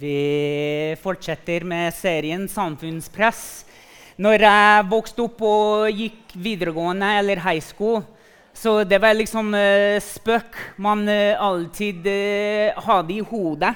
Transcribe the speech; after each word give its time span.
Vi 0.00 0.96
fortsetter 1.02 1.60
med 1.68 1.92
serien 1.92 2.46
Samfunnspress. 2.48 3.66
Når 4.16 4.44
jeg 4.46 4.84
vokste 4.88 5.26
opp 5.26 5.42
og 5.44 5.90
gikk 5.92 6.32
videregående 6.40 7.10
eller 7.18 7.42
high 7.44 7.60
school, 7.60 7.98
så 8.56 8.78
det 8.88 8.96
var 9.02 9.18
liksom 9.18 9.52
uh, 9.52 10.00
spøk 10.00 10.56
man 10.80 11.04
uh, 11.04 11.36
alltid 11.36 12.08
uh, 12.08 12.80
hadde 12.86 13.18
i 13.18 13.26
hodet. 13.28 13.74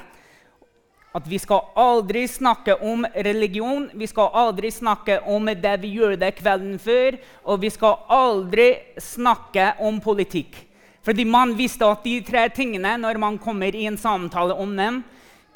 At 1.12 1.28
vi 1.28 1.36
skal 1.42 1.68
aldri 1.76 2.24
snakke 2.30 2.78
om 2.80 3.04
religion, 3.12 3.90
vi 3.92 4.08
skal 4.08 4.32
aldri 4.32 4.72
snakke 4.72 5.18
om 5.28 5.52
det 5.52 5.74
vi 5.82 5.92
gjorde 5.98 6.32
kvelden 6.38 6.78
før, 6.80 7.18
og 7.44 7.60
vi 7.66 7.72
skal 7.74 8.00
aldri 8.08 8.70
snakke 8.96 9.74
om 9.84 10.00
politikk. 10.00 10.56
Fordi 11.04 11.28
man 11.28 11.52
visste 11.58 11.84
at 11.84 12.00
de 12.06 12.16
tre 12.24 12.48
tingene, 12.48 12.96
når 12.96 13.20
man 13.20 13.36
kommer 13.36 13.76
i 13.76 13.84
en 13.90 14.00
samtale 14.00 14.56
om 14.56 14.72
dem, 14.72 15.04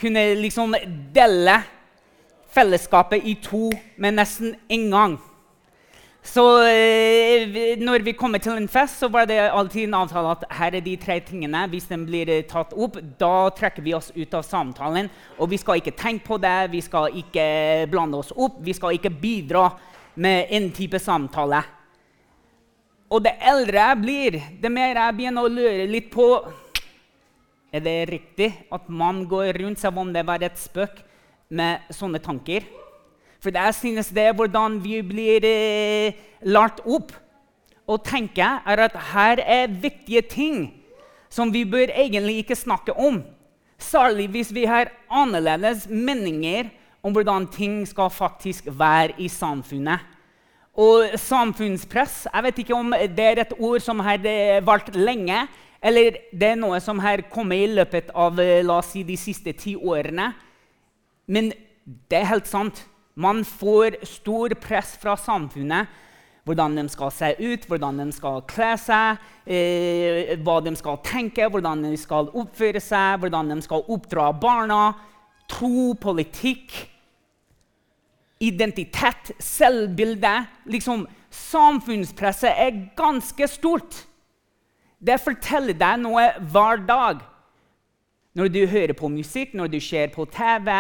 kunne 0.01 0.23
liksom 0.39 0.75
dele 1.15 1.59
fellesskapet 2.55 3.25
i 3.25 3.35
to 3.43 3.69
med 3.97 4.17
nesten 4.19 4.55
en 4.69 4.91
gang. 4.91 5.19
Så 6.29 6.43
eh, 6.67 7.79
når 7.81 8.03
vi 8.05 8.13
kommer 8.13 8.41
til 8.43 8.59
en 8.59 8.69
fest, 8.69 8.99
så 9.01 9.09
var 9.09 9.25
det 9.31 9.39
alltid 9.39 9.87
en 9.87 9.97
avtale 10.03 10.35
at 10.35 10.45
her 10.59 10.75
er 10.77 10.85
de 10.85 10.97
tre 11.01 11.21
tingene. 11.25 11.63
Hvis 11.73 11.89
de 11.89 11.97
blir 12.05 12.29
eh, 12.29 12.45
tatt 12.49 12.75
opp, 12.77 12.99
da 13.21 13.49
trekker 13.57 13.85
vi 13.85 13.95
oss 13.97 14.11
ut 14.17 14.35
av 14.37 14.45
samtalen. 14.45 15.09
Og 15.39 15.49
vi 15.51 15.61
skal 15.61 15.81
ikke 15.81 15.97
tenke 15.97 16.27
på 16.27 16.41
det, 16.43 16.71
vi 16.75 16.83
skal 16.85 17.17
ikke 17.17 17.89
blande 17.91 18.21
oss 18.21 18.35
opp, 18.37 18.61
vi 18.61 18.77
skal 18.77 18.99
ikke 18.99 19.15
bidra 19.23 19.71
med 20.21 20.53
en 20.53 20.69
type 20.75 21.01
samtale. 21.01 21.63
Og 23.09 23.25
det 23.25 23.39
eldre 23.41 23.87
jeg 23.87 24.01
blir, 24.03 24.41
det 24.61 24.73
mer 24.73 24.99
jeg 24.99 25.17
begynner 25.17 25.47
å 25.47 25.53
lure 25.53 25.89
litt 25.89 26.11
på 26.13 26.27
er 27.73 27.85
det 27.85 27.97
riktig 28.09 28.53
at 28.73 28.89
man 28.89 29.25
går 29.29 29.59
rundt 29.61 29.81
som 29.81 29.99
om 30.01 30.13
det 30.13 30.25
var 30.27 30.43
et 30.43 30.59
spøk 30.59 31.03
med 31.49 31.89
sånne 31.93 32.21
tanker? 32.23 32.65
For 33.39 33.55
jeg 33.55 33.75
synes 33.77 34.11
det 34.15 34.25
er 34.31 34.37
hvordan 34.37 34.81
vi 34.83 34.99
blir 35.07 35.45
eh, 35.47 36.17
lært 36.43 36.81
opp 36.89 37.13
å 37.89 37.97
tenke, 38.03 38.45
er 38.45 38.85
at 38.89 38.97
her 39.13 39.41
er 39.45 39.71
viktige 39.71 40.25
ting 40.27 40.67
som 41.33 41.53
vi 41.53 41.65
bør 41.69 41.93
egentlig 41.93 42.43
ikke 42.43 42.59
snakke 42.59 42.97
om. 42.97 43.23
Særlig 43.79 44.27
hvis 44.33 44.51
vi 44.55 44.67
har 44.67 44.91
annerledes 45.09 45.87
meninger 45.89 46.73
om 47.05 47.15
hvordan 47.15 47.47
ting 47.53 47.85
skal 47.87 48.11
faktisk 48.11 48.67
være 48.67 49.15
i 49.23 49.29
samfunnet. 49.31 50.03
Og 50.79 51.11
samfunnspress 51.19 52.29
Jeg 52.31 52.43
vet 52.45 52.59
ikke 52.63 52.75
om 52.77 52.93
det 52.95 53.25
er 53.25 53.41
et 53.43 53.55
ord 53.59 53.81
som 53.83 53.99
har 54.01 54.21
vært 54.63 54.93
lenge, 54.95 55.47
eller 55.81 56.19
det 56.35 56.53
er 56.53 56.59
noe 56.59 56.81
som 56.83 56.99
har 57.03 57.23
kommet 57.31 57.63
i 57.63 57.71
løpet 57.71 58.11
av 58.17 58.39
eh, 58.43 58.65
la 58.67 58.81
oss 58.81 58.93
si, 58.95 59.05
de 59.07 59.15
siste 59.19 59.55
ti 59.59 59.77
årene. 59.79 60.33
Men 61.31 61.53
det 61.85 62.19
er 62.19 62.31
helt 62.33 62.51
sant. 62.51 62.83
Man 63.19 63.45
får 63.47 64.01
stor 64.07 64.55
press 64.63 64.97
fra 64.99 65.17
samfunnet. 65.19 65.91
Hvordan 66.49 66.79
de 66.79 66.87
skal 66.89 67.11
se 67.13 67.29
ut, 67.37 67.65
hvordan 67.69 67.99
de 68.01 68.07
skal 68.17 68.41
kle 68.49 68.71
seg, 68.81 69.19
eh, 69.45 70.33
hva 70.41 70.59
de 70.65 70.73
skal 70.81 70.97
tenke, 71.05 71.45
hvordan 71.45 71.83
de 71.85 71.93
skal 72.01 72.31
oppføre 72.33 72.81
seg, 72.81 73.19
hvordan 73.21 73.53
de 73.53 73.59
skal 73.67 73.85
oppdra 73.85 74.31
barna. 74.33 74.83
Tro, 75.49 75.93
politikk, 76.01 76.73
identitet, 78.41 79.35
selvbilde. 79.45 80.35
Liksom, 80.73 81.05
samfunnspresset 81.31 82.51
er 82.51 82.83
ganske 82.97 83.51
stort. 83.51 84.03
Det 84.99 85.21
forteller 85.23 85.77
deg 85.79 86.01
noe 86.03 86.25
hver 86.51 86.83
dag. 86.87 87.21
Når 88.35 88.51
du 88.55 88.61
hører 88.71 88.95
på 88.95 89.11
musikk, 89.11 89.55
når 89.55 89.71
du 89.73 89.79
ser 89.83 90.11
på 90.15 90.27
TV, 90.31 90.71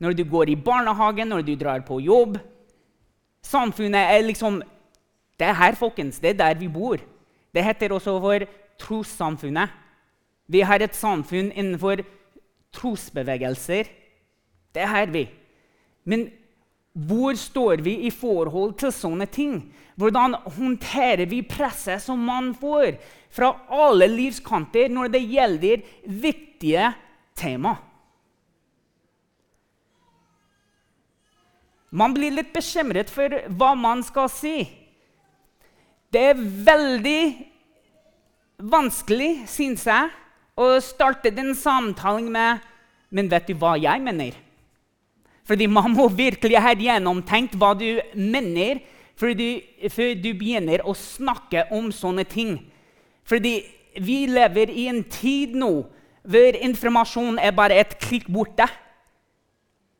når 0.00 0.16
du 0.16 0.24
går 0.24 0.50
i 0.50 0.58
barnehagen, 0.58 1.28
når 1.28 1.44
du 1.46 1.54
drar 1.58 1.82
på 1.86 2.00
jobb. 2.00 2.38
Samfunnet 3.42 4.00
er 4.00 4.26
liksom 4.26 4.62
Det 5.40 5.48
er 5.48 5.56
her, 5.56 5.72
folkens. 5.72 6.18
Det 6.20 6.30
er 6.30 6.36
der 6.36 6.54
vi 6.54 6.68
bor. 6.68 7.00
Det 7.54 7.64
heter 7.64 7.92
også 7.92 8.18
for 8.20 8.44
trossamfunnet. 8.78 9.70
Vi 10.48 10.60
har 10.60 10.82
et 10.82 10.94
samfunn 10.94 11.48
innenfor 11.52 12.02
trosbevegelser. 12.72 13.88
Det 14.74 14.82
er 14.82 14.86
her 14.86 15.06
vi. 15.06 15.30
Men 16.04 16.28
hvor 16.92 17.36
står 17.38 17.84
vi 17.86 17.94
i 18.08 18.10
forhold 18.10 18.74
til 18.80 18.90
sånne 18.94 19.28
ting? 19.30 19.60
Hvordan 20.00 20.34
håndterer 20.56 21.28
vi 21.30 21.42
presset 21.46 22.02
som 22.02 22.18
man 22.24 22.50
får 22.56 22.96
fra 23.30 23.52
alle 23.70 24.08
livskanter 24.10 24.90
når 24.90 25.12
det 25.14 25.22
gjelder 25.30 25.84
viktige 26.02 26.90
tema? 27.38 27.76
Man 31.90 32.14
blir 32.14 32.34
litt 32.34 32.52
bekymret 32.54 33.10
for 33.10 33.34
hva 33.50 33.72
man 33.78 34.02
skal 34.06 34.30
si. 34.30 34.58
Det 36.10 36.22
er 36.32 36.42
veldig 36.66 37.22
vanskelig, 38.70 39.46
syns 39.50 39.86
jeg, 39.86 40.10
å 40.58 40.74
starte 40.82 41.32
den 41.34 41.54
samtalen 41.54 42.30
med 42.32 42.66
Men 43.10 43.26
vet 43.26 43.48
du 43.48 43.56
hva 43.58 43.72
jeg 43.74 43.98
mener? 44.06 44.36
Fordi 45.48 45.66
man 45.70 45.94
må 45.96 46.08
virkelig 46.12 46.60
ha 46.62 46.74
gjennomtenkt 46.76 47.56
hva 47.58 47.72
du 47.78 48.00
mener 48.14 48.82
før 49.20 49.34
du, 49.36 49.46
før 49.92 50.14
du 50.16 50.30
begynner 50.38 50.84
å 50.86 50.94
snakke 50.96 51.66
om 51.76 51.90
sånne 51.92 52.24
ting. 52.28 52.58
Fordi 53.28 53.60
vi 54.00 54.24
lever 54.30 54.70
i 54.70 54.86
en 54.90 55.02
tid 55.10 55.56
nå 55.58 55.72
hvor 56.30 56.56
informasjon 56.60 57.40
er 57.40 57.56
bare 57.56 57.80
et 57.80 57.96
klikk 58.02 58.28
borte. 58.30 58.66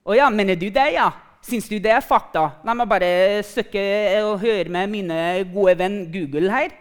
Å 0.05 0.17
ja, 0.17 0.29
mener 0.33 0.59
du 0.59 0.69
det, 0.73 0.87
ja? 0.95 1.09
Syns 1.45 1.69
du 1.71 1.79
det 1.81 1.93
er 1.95 2.05
fakta? 2.05 2.51
La 2.67 2.75
meg 2.77 2.89
bare 2.91 3.41
søke 3.49 3.81
og 4.27 4.43
høre 4.43 4.69
med 4.73 4.91
mine 4.93 5.19
gode 5.53 5.77
venn 5.81 6.03
Google 6.13 6.53
her. 6.53 6.75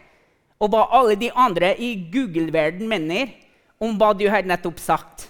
Og 0.59 0.71
hva 0.73 0.85
alle 0.99 1.15
de 1.19 1.29
andre 1.31 1.71
i 1.79 1.93
Google-verden 2.11 2.87
mener 2.91 3.31
om 3.79 3.95
hva 3.95 4.11
du 4.17 4.25
har 4.27 4.43
nettopp 4.43 4.81
sagt. 4.83 5.29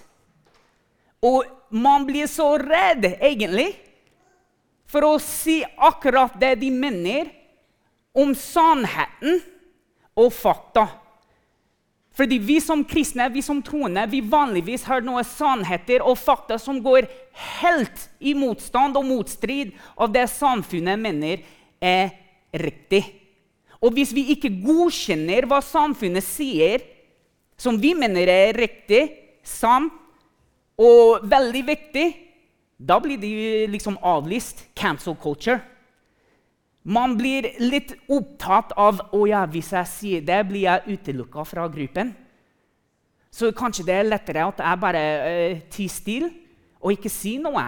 Og 1.22 1.46
man 1.70 2.06
blir 2.06 2.26
så 2.26 2.54
redd, 2.58 3.06
egentlig 3.20 3.72
for 4.90 5.06
å 5.06 5.18
si 5.22 5.60
akkurat 5.78 6.34
det 6.40 6.56
de 6.64 6.70
mener 6.74 7.30
om 8.16 8.32
sannheten 8.34 9.38
og 10.18 10.32
fakta. 10.34 10.88
Fordi 12.20 12.40
vi 12.42 12.58
som 12.60 12.82
kristne, 12.84 13.28
vi 13.32 13.42
som 13.42 13.62
troende, 13.64 14.02
vi 14.10 14.18
vanligvis 14.20 14.82
har 14.90 15.04
noen 15.06 15.24
sannheter 15.24 16.02
og 16.02 16.18
fakta 16.18 16.58
som 16.60 16.82
går 16.82 17.06
helt 17.60 18.08
i 18.18 18.34
motstand 18.36 18.98
og 18.98 19.06
motstrid 19.06 19.70
av 19.94 20.10
det 20.12 20.26
samfunnet 20.32 21.00
mener 21.00 21.46
er 21.80 22.10
riktig. 22.50 23.04
Og 23.80 23.94
hvis 23.96 24.10
vi 24.12 24.26
ikke 24.34 24.50
godkjenner 24.60 25.46
hva 25.48 25.62
samfunnet 25.64 26.26
sier, 26.26 26.82
som 27.56 27.78
vi 27.80 27.94
mener 27.96 28.28
er 28.28 28.58
riktig, 28.58 29.06
sant 29.46 29.94
og 30.80 31.26
veldig 31.28 31.62
viktig, 31.66 32.06
da 32.80 32.96
blir 33.02 33.20
de 33.20 33.32
liksom 33.68 33.98
avlyst. 34.02 34.64
Cancel 34.74 35.16
culture. 35.20 35.60
Man 36.82 37.18
blir 37.18 37.50
litt 37.60 37.92
opptatt 38.08 38.72
av 38.80 39.02
å 39.12 39.26
ja, 39.28 39.42
hvis 39.44 39.74
jeg 39.76 39.90
sier 39.90 40.22
det, 40.24 40.38
blir 40.48 40.64
jeg 40.64 40.96
utelukka 40.96 41.44
fra 41.44 41.66
gruppen. 41.68 42.14
Så 43.30 43.52
kanskje 43.54 43.84
det 43.86 43.98
er 43.98 44.08
lettere 44.08 44.46
at 44.48 44.62
jeg 44.64 44.80
bare 44.80 45.02
uh, 45.20 45.58
tier 45.70 45.92
stille 45.92 46.30
og 46.80 46.96
ikke 46.96 47.12
sier 47.12 47.44
noe. 47.44 47.66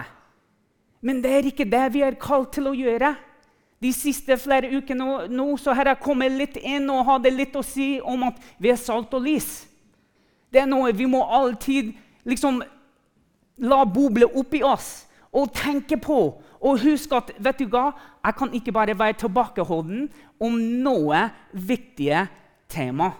Men 1.03 1.21
det 1.21 1.35
er 1.37 1.47
ikke 1.47 1.69
det 1.69 1.85
vi 1.93 2.01
er 2.03 2.17
kalt 2.19 2.55
til 2.55 2.71
å 2.71 2.75
gjøre. 2.75 3.13
De 3.83 3.91
siste 3.93 4.35
flere 4.39 4.71
ukene 4.73 5.03
nå, 5.03 5.15
nå 5.29 5.45
så 5.61 5.75
har 5.75 5.91
jeg 5.91 6.01
kommet 6.01 6.33
litt 6.33 6.57
inn 6.57 6.89
og 6.89 7.05
hadde 7.11 7.35
litt 7.35 7.55
å 7.59 7.63
si 7.65 7.97
om 7.99 8.25
at 8.29 8.39
vi 8.57 8.71
er 8.73 8.79
salt 8.79 9.13
og 9.13 9.27
lys. 9.27 9.67
Det 10.49 10.63
er 10.63 10.69
noe 10.69 10.93
vi 10.95 11.05
må 11.09 11.21
alltid 11.21 11.91
liksom 12.25 12.61
la 13.57 13.83
boble 13.85 14.27
oppi 14.39 14.63
oss 14.63 15.03
og 15.33 15.51
tenke 15.55 15.97
på. 15.97 16.19
Og 16.63 16.79
husk 16.79 17.11
at 17.17 17.33
vet 17.43 17.59
du 17.59 17.67
hva? 17.67 17.91
jeg 18.23 18.35
kan 18.39 18.53
ikke 18.53 18.71
bare 18.71 18.99
være 18.99 19.19
tilbakeholden 19.19 20.07
om 20.39 20.55
noe 20.83 21.25
viktige 21.51 22.27
tema. 22.71 23.11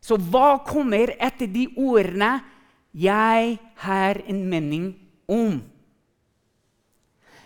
Så 0.00 0.16
hva 0.16 0.60
kommer 0.64 1.12
etter 1.18 1.46
de 1.46 1.66
ordene 1.76 2.40
'Jeg 2.94 3.58
har 3.76 4.14
en 4.26 4.48
mening 4.48 4.94
om'? 5.28 5.62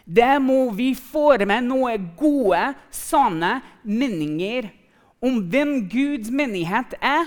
Det 0.06 0.42
må 0.42 0.70
vi 0.70 0.94
forme 0.94 1.60
noen 1.60 2.10
gode, 2.16 2.74
sanne 2.90 3.62
meninger 3.82 4.70
om 5.22 5.40
hvem 5.48 5.88
Guds 5.88 6.30
menighet 6.30 6.94
er 7.00 7.24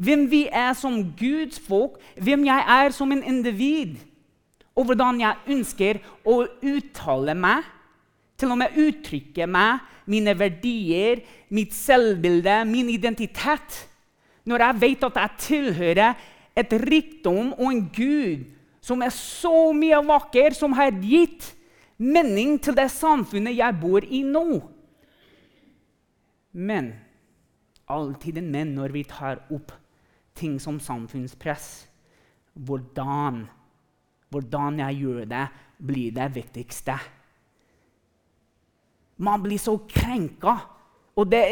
hvem 0.00 0.24
vi 0.30 0.46
er 0.48 0.72
som 0.78 1.02
Guds 1.18 1.60
folk, 1.60 1.98
hvem 2.16 2.46
jeg 2.48 2.64
er 2.76 2.94
som 2.96 3.12
en 3.12 3.22
individ, 3.22 3.98
og 4.76 4.88
hvordan 4.88 5.20
jeg 5.20 5.52
ønsker 5.52 6.00
å 6.24 6.42
uttale 6.46 7.34
meg, 7.36 7.66
til 8.40 8.54
og 8.54 8.60
med 8.62 8.76
uttrykke 8.80 9.44
meg, 9.50 9.82
mine 10.10 10.32
verdier, 10.38 11.20
mitt 11.52 11.74
selvbilde, 11.76 12.62
min 12.64 12.88
identitet. 12.88 13.82
Når 14.48 14.64
jeg 14.64 14.80
vet 14.80 15.04
at 15.10 15.18
jeg 15.20 15.42
tilhører 15.44 16.22
et 16.58 16.72
rikdom 16.88 17.52
og 17.58 17.66
en 17.68 17.82
Gud 17.92 18.48
som 18.80 19.04
er 19.04 19.12
så 19.12 19.70
mye 19.76 20.00
vakker, 20.08 20.56
som 20.56 20.72
har 20.78 20.96
gitt 21.04 21.52
mening 22.00 22.56
til 22.64 22.74
det 22.78 22.88
samfunnet 22.94 23.58
jeg 23.58 23.76
bor 23.82 24.06
i 24.08 24.22
nå. 24.24 24.62
Men 26.56 26.94
alltid 27.90 28.40
en 28.40 28.50
men 28.50 28.74
når 28.78 28.96
vi 28.96 29.04
tar 29.06 29.44
opp 29.52 29.76
ting 30.40 30.58
som 30.62 30.80
samfunnspress. 30.80 31.68
Hvordan, 32.54 33.44
hvordan 34.32 34.80
jeg 34.86 35.00
gjør 35.04 35.24
det, 35.30 35.46
blir 35.80 36.12
det 36.16 36.28
viktigste. 36.34 36.96
Man 39.20 39.42
blir 39.44 39.60
så 39.60 39.76
krenka. 39.88 40.56
Og 41.16 41.28
det, 41.28 41.44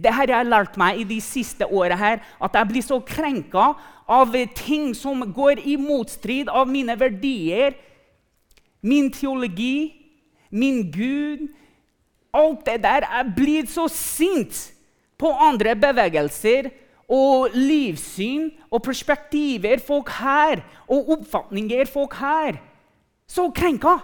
det 0.00 0.12
har 0.16 0.30
jeg 0.30 0.48
lært 0.48 0.76
meg 0.80 1.02
i 1.02 1.06
de 1.08 1.20
siste 1.20 1.66
åra 1.66 1.96
her. 2.00 2.20
At 2.40 2.56
jeg 2.56 2.70
blir 2.70 2.84
så 2.84 3.00
krenka 3.04 3.72
av 4.10 4.34
ting 4.56 4.94
som 4.96 5.22
går 5.32 5.62
i 5.68 5.76
motstrid 5.78 6.48
av 6.48 6.68
mine 6.68 6.96
verdier, 6.98 7.76
min 8.80 9.10
teologi, 9.12 9.92
min 10.50 10.86
Gud. 10.90 11.48
Alt 12.32 12.64
det 12.66 12.80
der. 12.82 13.06
Jeg 13.06 13.34
blir 13.36 13.66
så 13.68 13.88
sint 13.92 14.70
på 15.20 15.30
andre 15.34 15.74
bevegelser 15.76 16.70
og 17.10 17.56
livssyn 17.56 18.48
og 18.70 18.84
perspektiver 18.86 19.82
folk 19.82 20.12
her, 20.20 20.62
og 20.86 21.10
oppfatninger 21.16 21.90
folk 21.90 22.14
her. 22.20 22.60
Så 23.26 23.48
krenka! 23.54 23.98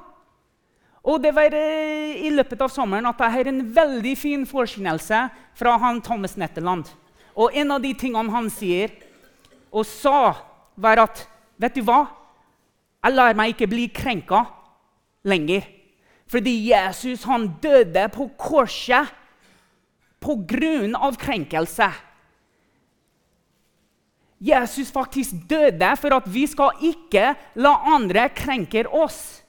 Og 1.06 1.22
det 1.22 1.30
var 1.36 1.54
eh, 1.54 2.18
i 2.26 2.32
løpet 2.34 2.64
av 2.66 2.70
sommeren 2.72 3.06
at 3.06 3.20
jeg 3.22 3.34
har 3.36 3.48
en 3.50 3.62
veldig 3.76 4.14
fin 4.18 4.42
forkynnelse 4.46 5.20
fra 5.54 5.76
han 5.78 6.00
Thomas 6.02 6.34
Netteland. 6.34 6.90
Og 7.38 7.54
en 7.54 7.76
av 7.76 7.84
de 7.84 7.92
tingene 7.94 8.32
han 8.34 8.48
sier 8.50 8.90
og 9.70 9.86
sa, 9.86 10.34
var 10.74 11.06
at 11.06 11.26
Vet 11.56 11.72
du 11.72 11.86
hva? 11.86 12.02
Jeg 13.00 13.16
lar 13.16 13.36
meg 13.38 13.54
ikke 13.54 13.68
bli 13.70 13.86
krenka 13.88 14.42
lenger. 15.24 15.64
Fordi 16.28 16.52
Jesus 16.68 17.22
han 17.24 17.46
døde 17.62 18.02
på 18.12 18.26
korset 18.36 19.08
på 20.20 20.34
grunn 20.48 20.92
av 20.98 21.16
krenkelse. 21.20 21.88
Jesus 24.40 24.90
faktisk 24.92 25.48
døde 25.48 25.96
for 25.96 26.16
at 26.16 26.26
vi 26.28 26.44
skal 26.46 26.76
ikke 26.84 27.32
la 27.56 27.72
andre 27.94 28.28
krenke 28.36 28.84
oss. 28.88 29.42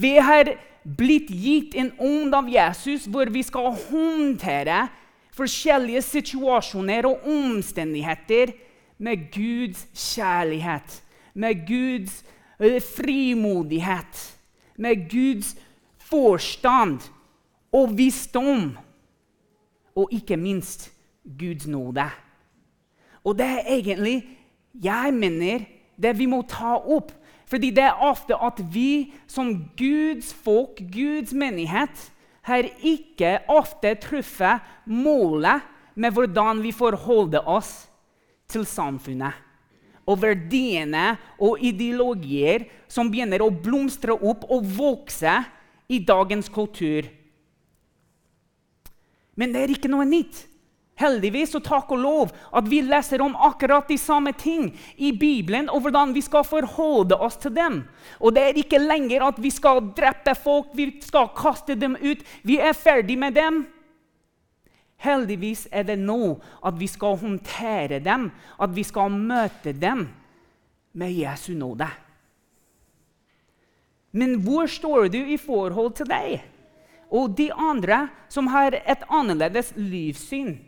Vi 0.00 0.16
har 0.16 0.48
blitt 0.84 1.28
gitt 1.28 1.76
en 1.76 1.92
ånd 2.00 2.34
av 2.34 2.48
Jesus 2.48 3.04
hvor 3.10 3.28
vi 3.32 3.42
skal 3.44 3.74
håndtere 3.90 4.86
forskjellige 5.36 6.02
situasjoner 6.06 7.08
og 7.08 7.26
omstendigheter 7.28 8.54
med 9.00 9.28
Guds 9.32 9.86
kjærlighet, 9.96 11.02
med 11.34 11.66
Guds 11.68 12.22
eh, 12.60 12.80
frimodighet, 12.80 14.24
med 14.76 15.04
Guds 15.10 15.54
forstand 16.10 17.00
og 17.72 17.96
visdom. 17.96 18.78
Og 19.96 20.08
ikke 20.12 20.36
minst 20.36 20.90
Guds 21.38 21.66
nåde. 21.66 22.08
Og 23.24 23.36
det 23.38 23.46
er 23.46 23.72
egentlig 23.78 24.18
jeg 24.80 25.14
mener 25.14 25.66
det 26.00 26.12
vi 26.18 26.28
må 26.30 26.42
ta 26.48 26.76
opp 26.78 27.12
fordi 27.50 27.72
det 27.74 27.82
er 27.82 28.02
ofte 28.06 28.36
at 28.38 28.60
vi 28.70 29.10
som 29.26 29.48
Guds 29.74 30.28
folk, 30.30 30.78
Guds 30.92 31.32
menighet, 31.34 32.04
har 32.46 32.68
ikke 32.86 33.40
ofte 33.50 33.90
truffet 33.98 34.62
målet 34.86 35.64
med 35.98 36.14
hvordan 36.14 36.62
vi 36.62 36.70
forholder 36.70 37.42
oss 37.50 37.88
til 38.46 38.62
samfunnet. 38.62 39.34
Og 40.06 40.22
verdiene 40.22 41.16
og 41.42 41.58
ideologier 41.58 42.68
som 42.86 43.10
begynner 43.10 43.42
å 43.42 43.50
blomstre 43.50 44.14
opp 44.14 44.46
og 44.46 44.70
vokse 44.78 45.34
i 45.90 45.98
dagens 46.06 46.46
kultur. 46.54 47.10
Men 49.34 49.50
det 49.50 49.64
er 49.64 49.74
ikke 49.74 49.90
noe 49.90 50.06
nytt. 50.06 50.46
Heldigvis 51.00 51.54
og 51.56 51.64
takk 51.64 51.92
og 51.94 52.02
lov 52.02 52.32
at 52.56 52.66
vi 52.68 52.82
leser 52.84 53.22
om 53.24 53.36
akkurat 53.48 53.88
de 53.88 53.96
samme 53.98 54.34
ting 54.36 54.68
i 55.00 55.14
Bibelen, 55.16 55.70
og 55.72 55.86
hvordan 55.86 56.12
vi 56.12 56.20
skal 56.24 56.44
forholde 56.44 57.16
oss 57.16 57.38
til 57.40 57.54
dem. 57.56 57.82
Og 58.20 58.34
det 58.36 58.42
er 58.44 58.60
ikke 58.60 58.82
lenger 58.82 59.24
at 59.30 59.40
vi 59.40 59.52
skal 59.54 59.80
drepe 59.96 60.34
folk, 60.36 60.74
vi 60.76 60.90
skal 61.00 61.32
kaste 61.36 61.78
dem 61.80 61.96
ut. 61.96 62.20
Vi 62.44 62.60
er 62.60 62.76
ferdig 62.76 63.16
med 63.18 63.38
dem. 63.38 63.64
Heldigvis 65.00 65.64
er 65.72 65.86
det 65.88 65.96
nå 65.96 66.36
at 66.60 66.76
vi 66.76 66.86
skal 66.90 67.16
håndtere 67.16 68.02
dem, 68.04 68.28
at 68.60 68.76
vi 68.76 68.84
skal 68.84 69.08
møte 69.14 69.72
dem 69.72 70.04
med 70.92 71.16
Jesu 71.16 71.54
nåde. 71.56 71.88
Men 74.12 74.40
hvor 74.44 74.66
står 74.68 75.08
du 75.08 75.20
i 75.22 75.38
forhold 75.40 75.94
til 75.96 76.10
deg 76.10 76.42
og 77.10 77.32
de 77.38 77.48
andre 77.54 78.08
som 78.28 78.50
har 78.50 78.76
et 78.84 79.06
annerledes 79.08 79.72
livssyn? 79.78 80.58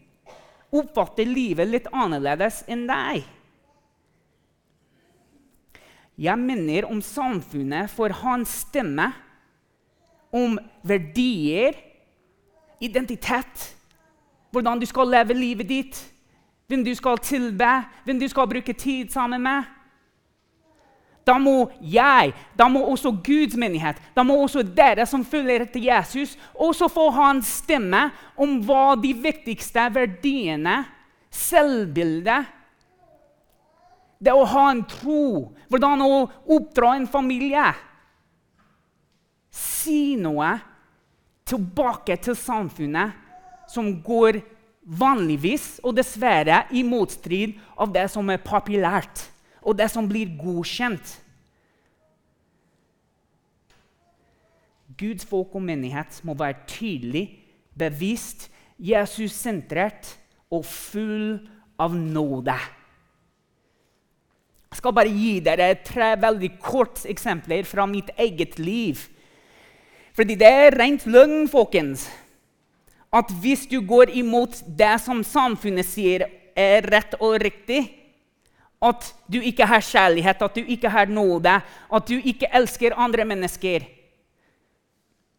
Oppfatter 0.73 1.29
livet 1.29 1.69
litt 1.69 1.89
annerledes 1.93 2.63
enn 2.71 2.87
deg. 2.89 3.23
Jeg 6.23 6.39
minner 6.39 6.87
om 6.89 7.01
samfunnet 7.05 7.91
for 7.93 8.13
hans 8.23 8.63
stemme, 8.67 9.11
om 10.33 10.57
verdier, 10.87 11.77
identitet, 12.81 13.69
hvordan 14.53 14.81
du 14.81 14.87
skal 14.89 15.11
leve 15.13 15.37
livet 15.37 15.69
ditt, 15.69 15.99
hvem 16.69 16.85
du 16.85 16.93
skal 16.97 17.21
tilbe, 17.21 17.69
hvem 18.05 18.21
du 18.21 18.27
skal 18.33 18.49
bruke 18.49 18.73
tid 18.77 19.13
sammen 19.13 19.43
med. 19.45 19.69
Da 21.27 21.37
må 21.39 21.71
jeg, 21.79 22.33
da 22.59 22.67
må 22.71 22.83
også 22.91 23.13
Guds 23.23 23.55
menighet, 23.59 24.01
da 24.15 24.25
må 24.27 24.41
også 24.43 24.65
dere 24.67 25.07
som 25.07 25.23
følger 25.25 25.63
etter 25.63 25.85
Jesus, 25.85 26.35
også 26.55 26.89
få 26.91 27.09
ha 27.15 27.29
en 27.31 27.43
stemme 27.47 28.09
om 28.35 28.57
hva 28.67 28.97
de 28.99 29.13
viktigste 29.15 29.87
verdiene, 29.95 30.83
selvbildet 31.33 32.59
Det 34.23 34.35
å 34.37 34.43
ha 34.45 34.67
en 34.71 34.83
tro, 34.85 35.49
hvordan 35.73 36.03
å 36.05 36.19
oppdra 36.53 36.91
en 36.99 37.07
familie 37.09 37.65
Si 39.49 40.13
noe 40.21 40.51
tilbake 41.49 42.19
til 42.21 42.37
samfunnet 42.37 43.17
som 43.73 43.89
går 44.05 44.43
vanligvis 45.01 45.79
og 45.81 45.97
dessverre 45.97 46.67
i 46.77 46.85
motstrid 46.85 47.57
av 47.81 47.93
det 47.95 48.05
som 48.13 48.29
er 48.29 48.45
populært 48.45 49.32
og 49.63 49.79
det 49.79 49.89
som 49.93 50.09
blir 50.11 50.35
godkjent. 50.39 51.19
Guds 54.99 55.25
folk 55.27 55.55
og 55.57 55.65
menighet 55.65 56.21
må 56.27 56.35
være 56.39 56.67
tydelig, 56.69 57.25
bevisst, 57.79 58.51
Jesus-sentrert 58.83 60.17
og 60.53 60.67
full 60.67 61.39
av 61.81 61.95
nåde. 61.97 62.57
Jeg 64.73 64.81
skal 64.81 64.95
bare 64.97 65.13
gi 65.13 65.37
dere 65.45 65.75
tre 65.85 66.15
veldig 66.21 66.51
korte 66.63 67.09
eksempler 67.13 67.67
fra 67.69 67.85
mitt 67.87 68.11
eget 68.21 68.59
liv. 68.59 69.01
Fordi 70.17 70.37
det 70.37 70.49
er 70.49 70.77
rent 70.77 71.05
løgn, 71.09 71.47
folkens, 71.49 72.07
at 73.13 73.29
hvis 73.43 73.67
du 73.69 73.81
går 73.85 74.13
imot 74.17 74.63
det 74.67 74.95
som 75.05 75.21
samfunnet 75.25 75.89
sier 75.89 76.25
er 76.57 76.85
rett 76.89 77.17
og 77.21 77.37
riktig, 77.45 77.85
at 78.83 79.13
du 79.31 79.39
ikke 79.41 79.67
har 79.67 79.85
kjærlighet, 79.85 80.43
at 80.43 80.57
du 80.57 80.65
ikke 80.67 80.91
har 80.91 81.07
nåde, 81.07 81.61
at 81.93 82.09
du 82.09 82.19
ikke 82.19 82.51
elsker 82.55 82.99
andre 82.99 83.25
mennesker. 83.25 83.87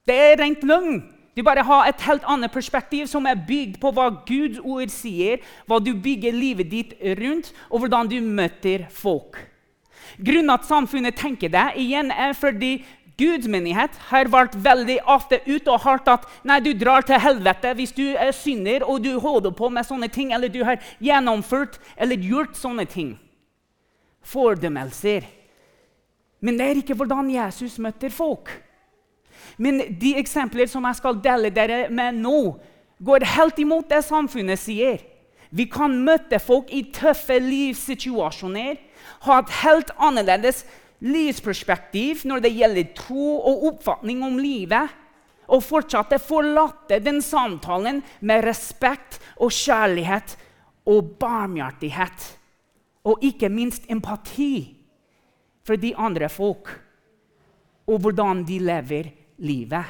Det 0.08 0.16
er 0.16 0.40
rent 0.40 0.64
løgn. 0.64 1.04
Du 1.36 1.42
bare 1.44 1.64
har 1.66 1.88
et 1.90 2.02
helt 2.06 2.26
annet 2.30 2.52
perspektiv 2.54 3.08
som 3.10 3.26
er 3.26 3.40
bygd 3.48 3.80
på 3.82 3.92
hva 3.92 4.10
Guds 4.28 4.60
ord 4.62 4.92
sier, 4.94 5.42
hva 5.66 5.80
du 5.82 5.96
bygger 5.98 6.36
livet 6.36 6.70
ditt 6.70 6.94
rundt, 7.20 7.50
og 7.70 7.84
hvordan 7.84 8.12
du 8.12 8.20
møter 8.22 8.86
folk. 8.94 9.40
Grunnen 10.22 10.54
at 10.54 10.68
samfunnet 10.68 11.18
tenker 11.18 11.50
det, 11.50 11.72
igjen 11.82 12.12
er 12.12 12.36
fordi 12.38 12.84
Guds 13.18 13.48
menighet 13.50 13.98
har 14.10 14.30
vært 14.30 14.56
veldig 14.62 15.00
ofte 15.10 15.40
ute 15.48 15.72
og 15.72 15.82
hørt 15.86 16.08
at 16.10 16.26
nei, 16.46 16.60
du 16.62 16.72
drar 16.78 17.06
til 17.06 17.22
helvete 17.22 17.74
hvis 17.78 17.94
du 17.94 18.06
er 18.14 18.34
synder 18.34 18.86
og 18.86 19.04
du 19.06 19.12
holder 19.22 19.54
på 19.54 19.70
med 19.74 19.86
sånne 19.86 20.10
ting, 20.14 20.34
eller 20.34 20.50
du 20.50 20.64
har 20.66 20.82
gjennomført 21.02 21.80
eller 21.98 22.30
gjort 22.30 22.58
sånne 22.58 22.86
ting 22.90 23.14
fordømmelser. 24.28 25.26
Men 26.44 26.60
det 26.60 26.68
er 26.68 26.82
ikke 26.82 26.98
hvordan 27.00 27.32
Jesus 27.32 27.78
møter 27.80 28.12
folk. 28.12 28.52
Men 29.58 29.82
de 30.00 30.16
eksempler 30.20 30.68
som 30.72 30.86
jeg 30.88 31.00
skal 31.00 31.20
dele 31.24 31.52
dere 31.54 31.88
med 31.94 32.20
nå, 32.24 32.38
går 33.04 33.26
helt 33.36 33.60
imot 33.60 33.90
det 33.92 34.04
samfunnet 34.06 34.60
sier. 34.60 35.02
Vi 35.54 35.68
kan 35.70 35.94
møte 36.06 36.40
folk 36.42 36.72
i 36.74 36.86
tøffe 36.96 37.38
livssituasjoner, 37.42 38.80
ha 39.28 39.40
et 39.40 39.54
helt 39.62 39.92
annerledes 40.02 40.64
livsperspektiv 41.04 42.24
når 42.28 42.46
det 42.46 42.54
gjelder 42.56 42.94
tro 42.98 43.38
og 43.38 43.66
oppfatning 43.74 44.24
om 44.26 44.40
livet, 44.42 45.00
og 45.52 45.62
fortsatt 45.62 46.16
forlate 46.24 47.02
den 47.04 47.20
samtalen 47.22 48.00
med 48.24 48.46
respekt 48.48 49.20
og 49.36 49.52
kjærlighet 49.52 50.38
og 50.90 51.14
barmhjertighet 51.20 52.32
og 53.04 53.20
ikke 53.22 53.50
minst 53.50 53.84
empati. 53.90 54.80
for 55.66 55.76
de 55.76 55.96
andre 55.96 56.30
folk, 56.30 56.82
og 57.88 58.00
hvordan 58.00 58.44
de 58.48 58.60
lever 58.60 59.04
livet. 59.38 59.86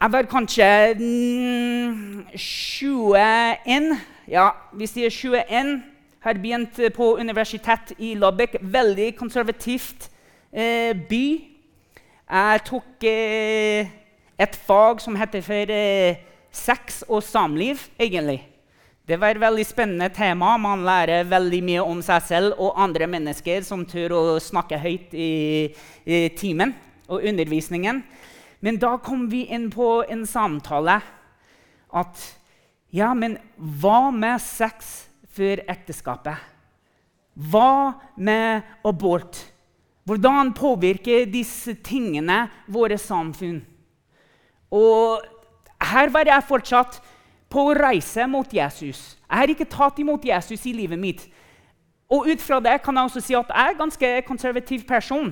Jeg 0.00 0.12
var 0.12 0.22
kanskje 0.22 0.94
mm, 0.98 2.26
21 2.36 3.98
Ja, 4.28 4.48
vi 4.72 4.86
sier 4.86 5.08
21. 5.10 5.82
Har 6.20 6.34
begynt 6.34 6.80
på 6.96 7.16
universitet 7.16 7.94
i 7.98 8.14
Lobek. 8.14 8.56
Veldig 8.60 9.16
konservativt 9.16 10.10
eh, 10.52 10.92
by. 11.08 11.24
Jeg 12.30 12.60
tok 12.64 13.04
eh, 13.04 13.88
et 14.40 14.56
fag 14.66 15.00
som 15.00 15.16
heter 15.16 15.40
for 15.44 15.72
eh, 15.72 16.16
sex 16.52 17.02
og 17.08 17.22
samliv, 17.22 17.80
egentlig. 18.00 18.42
Det 19.04 19.18
var 19.20 19.34
et 19.34 19.40
veldig 19.42 19.64
spennende 19.68 20.06
tema. 20.16 20.54
Man 20.56 20.86
lærer 20.86 21.26
veldig 21.28 21.58
mye 21.66 21.82
om 21.84 21.98
seg 22.00 22.22
selv 22.24 22.54
og 22.56 22.78
andre 22.80 23.04
mennesker 23.12 23.60
som 23.66 23.82
tør 23.84 24.14
å 24.16 24.22
snakke 24.40 24.78
høyt 24.80 25.12
i, 25.12 25.66
i 26.08 26.20
timen 26.32 26.72
og 27.12 27.20
undervisningen. 27.28 28.00
Men 28.64 28.80
da 28.80 28.94
kom 29.04 29.26
vi 29.28 29.42
inn 29.52 29.68
på 29.68 29.98
en 30.08 30.24
samtale 30.24 30.96
at 31.92 32.24
ja, 32.96 33.12
men 33.12 33.36
hva 33.58 34.08
med 34.08 34.40
sex 34.40 35.04
før 35.36 35.60
ekteskapet? 35.68 36.40
Hva 37.36 38.00
med 38.16 38.64
abort? 38.88 39.36
Hvordan 40.08 40.56
påvirker 40.56 41.28
disse 41.28 41.76
tingene 41.84 42.46
våre 42.72 42.96
samfunn? 42.96 43.60
Og 44.72 45.20
her 45.92 46.08
var 46.08 46.24
jeg 46.24 46.48
fortsatt 46.48 47.02
på 47.54 47.68
å 47.68 47.74
reise 47.78 48.26
mot 48.26 48.50
Jesus. 48.50 49.14
Jeg 49.28 49.38
har 49.38 49.52
ikke 49.52 49.70
tatt 49.70 49.98
imot 50.02 50.26
Jesus 50.26 50.66
i 50.66 50.74
livet 50.74 50.98
mitt. 50.98 51.26
Og 52.10 52.26
ut 52.28 52.42
fra 52.42 52.58
det 52.62 52.80
kan 52.82 52.96
jeg 52.98 53.10
også 53.10 53.22
si 53.22 53.36
at 53.38 53.50
jeg 53.50 53.66
er 53.68 53.74
en 53.74 53.82
ganske 53.84 54.14
konservativ 54.26 54.82
person. 54.88 55.30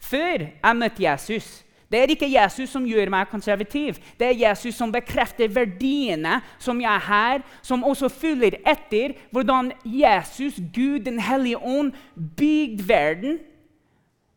Før 0.00 0.46
jeg 0.48 0.78
møtte 0.80 1.04
Jesus. 1.04 1.60
Det 1.90 1.98
er 1.98 2.12
ikke 2.14 2.28
Jesus 2.30 2.70
som 2.70 2.86
gjør 2.86 3.10
meg 3.10 3.28
konservativ. 3.28 3.98
Det 4.18 4.28
er 4.28 4.38
Jesus 4.46 4.76
som 4.78 4.92
bekrefter 4.94 5.50
verdiene 5.50 6.38
som 6.62 6.78
jeg 6.80 7.04
har, 7.06 7.42
som 7.66 7.82
også 7.84 8.08
følger 8.08 8.60
etter 8.62 9.16
hvordan 9.34 9.72
Jesus, 9.84 10.60
Gud, 10.72 11.00
Den 11.04 11.18
hellige 11.18 11.58
ånd, 11.58 11.92
bygde 12.14 12.88
verden 12.88 13.38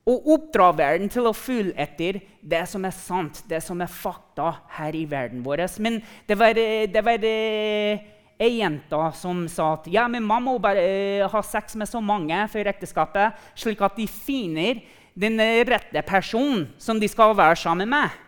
og 0.03 0.25
oppdra 0.35 0.71
verden 0.75 1.07
til 1.11 1.29
å 1.29 1.35
følge 1.35 1.75
etter 1.79 2.19
det 2.43 2.63
som 2.67 2.83
er 2.83 2.95
sant, 2.95 3.39
det 3.47 3.61
som 3.63 3.79
er 3.81 3.91
fakta 3.91 4.49
her 4.75 4.95
i 4.99 5.05
verden 5.07 5.43
vår. 5.45 5.63
Men 5.83 6.01
det 6.27 6.35
var, 6.39 6.57
det 6.91 7.03
var 7.05 7.27
eh, 7.29 8.03
ei 8.43 8.57
jente 8.57 8.99
som 9.15 9.45
sa 9.51 9.73
at 9.77 9.87
ja, 9.91 10.07
men 10.11 10.25
man 10.27 10.43
må 10.43 10.57
bare 10.61 10.83
uh, 10.83 11.29
ha 11.31 11.43
sex 11.45 11.77
med 11.79 11.87
så 11.87 12.01
mange 12.03 12.35
før 12.51 12.71
ekteskapet, 12.73 13.39
slik 13.55 13.83
at 13.85 13.95
de 13.95 14.09
finner 14.09 14.83
den 15.13 15.39
rette 15.69 16.01
personen 16.07 16.67
som 16.81 16.99
de 16.99 17.07
skal 17.07 17.35
være 17.37 17.61
sammen 17.61 17.89
med. 17.93 18.19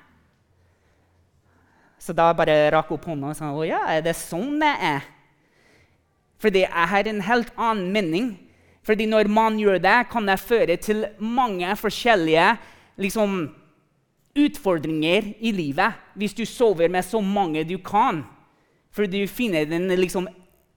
Så 1.99 2.13
da 2.13 2.29
bare 2.37 2.69
rakk 2.71 2.91
opp 2.93 3.07
hånda 3.09 3.33
og 3.33 3.37
sa 3.37 3.49
å 3.49 3.65
ja, 3.65 3.81
er 3.89 4.03
det 4.05 4.13
sånn 4.15 4.59
det 4.61 4.71
er? 4.93 5.11
Fordi 6.39 6.61
jeg 6.61 6.89
har 6.91 7.07
en 7.09 7.23
helt 7.25 7.53
annen 7.57 7.87
mening 7.95 8.27
fordi 8.85 9.07
når 9.09 9.29
man 9.33 9.57
gjør 9.57 9.79
det, 9.81 9.97
kan 10.11 10.27
det 10.29 10.39
føre 10.39 10.77
til 10.77 11.05
mange 11.19 11.75
forskjellige 11.75 12.51
liksom, 13.01 13.49
utfordringer 14.37 15.31
i 15.39 15.51
livet. 15.51 15.93
Hvis 16.13 16.35
du 16.37 16.45
sover 16.45 16.89
med 16.89 17.01
så 17.03 17.21
mange 17.21 17.63
du 17.65 17.77
kan, 17.81 18.21
for 18.93 19.09
du 19.09 19.27
finner 19.27 19.65
den 19.65 19.87
liksom, 19.89 20.27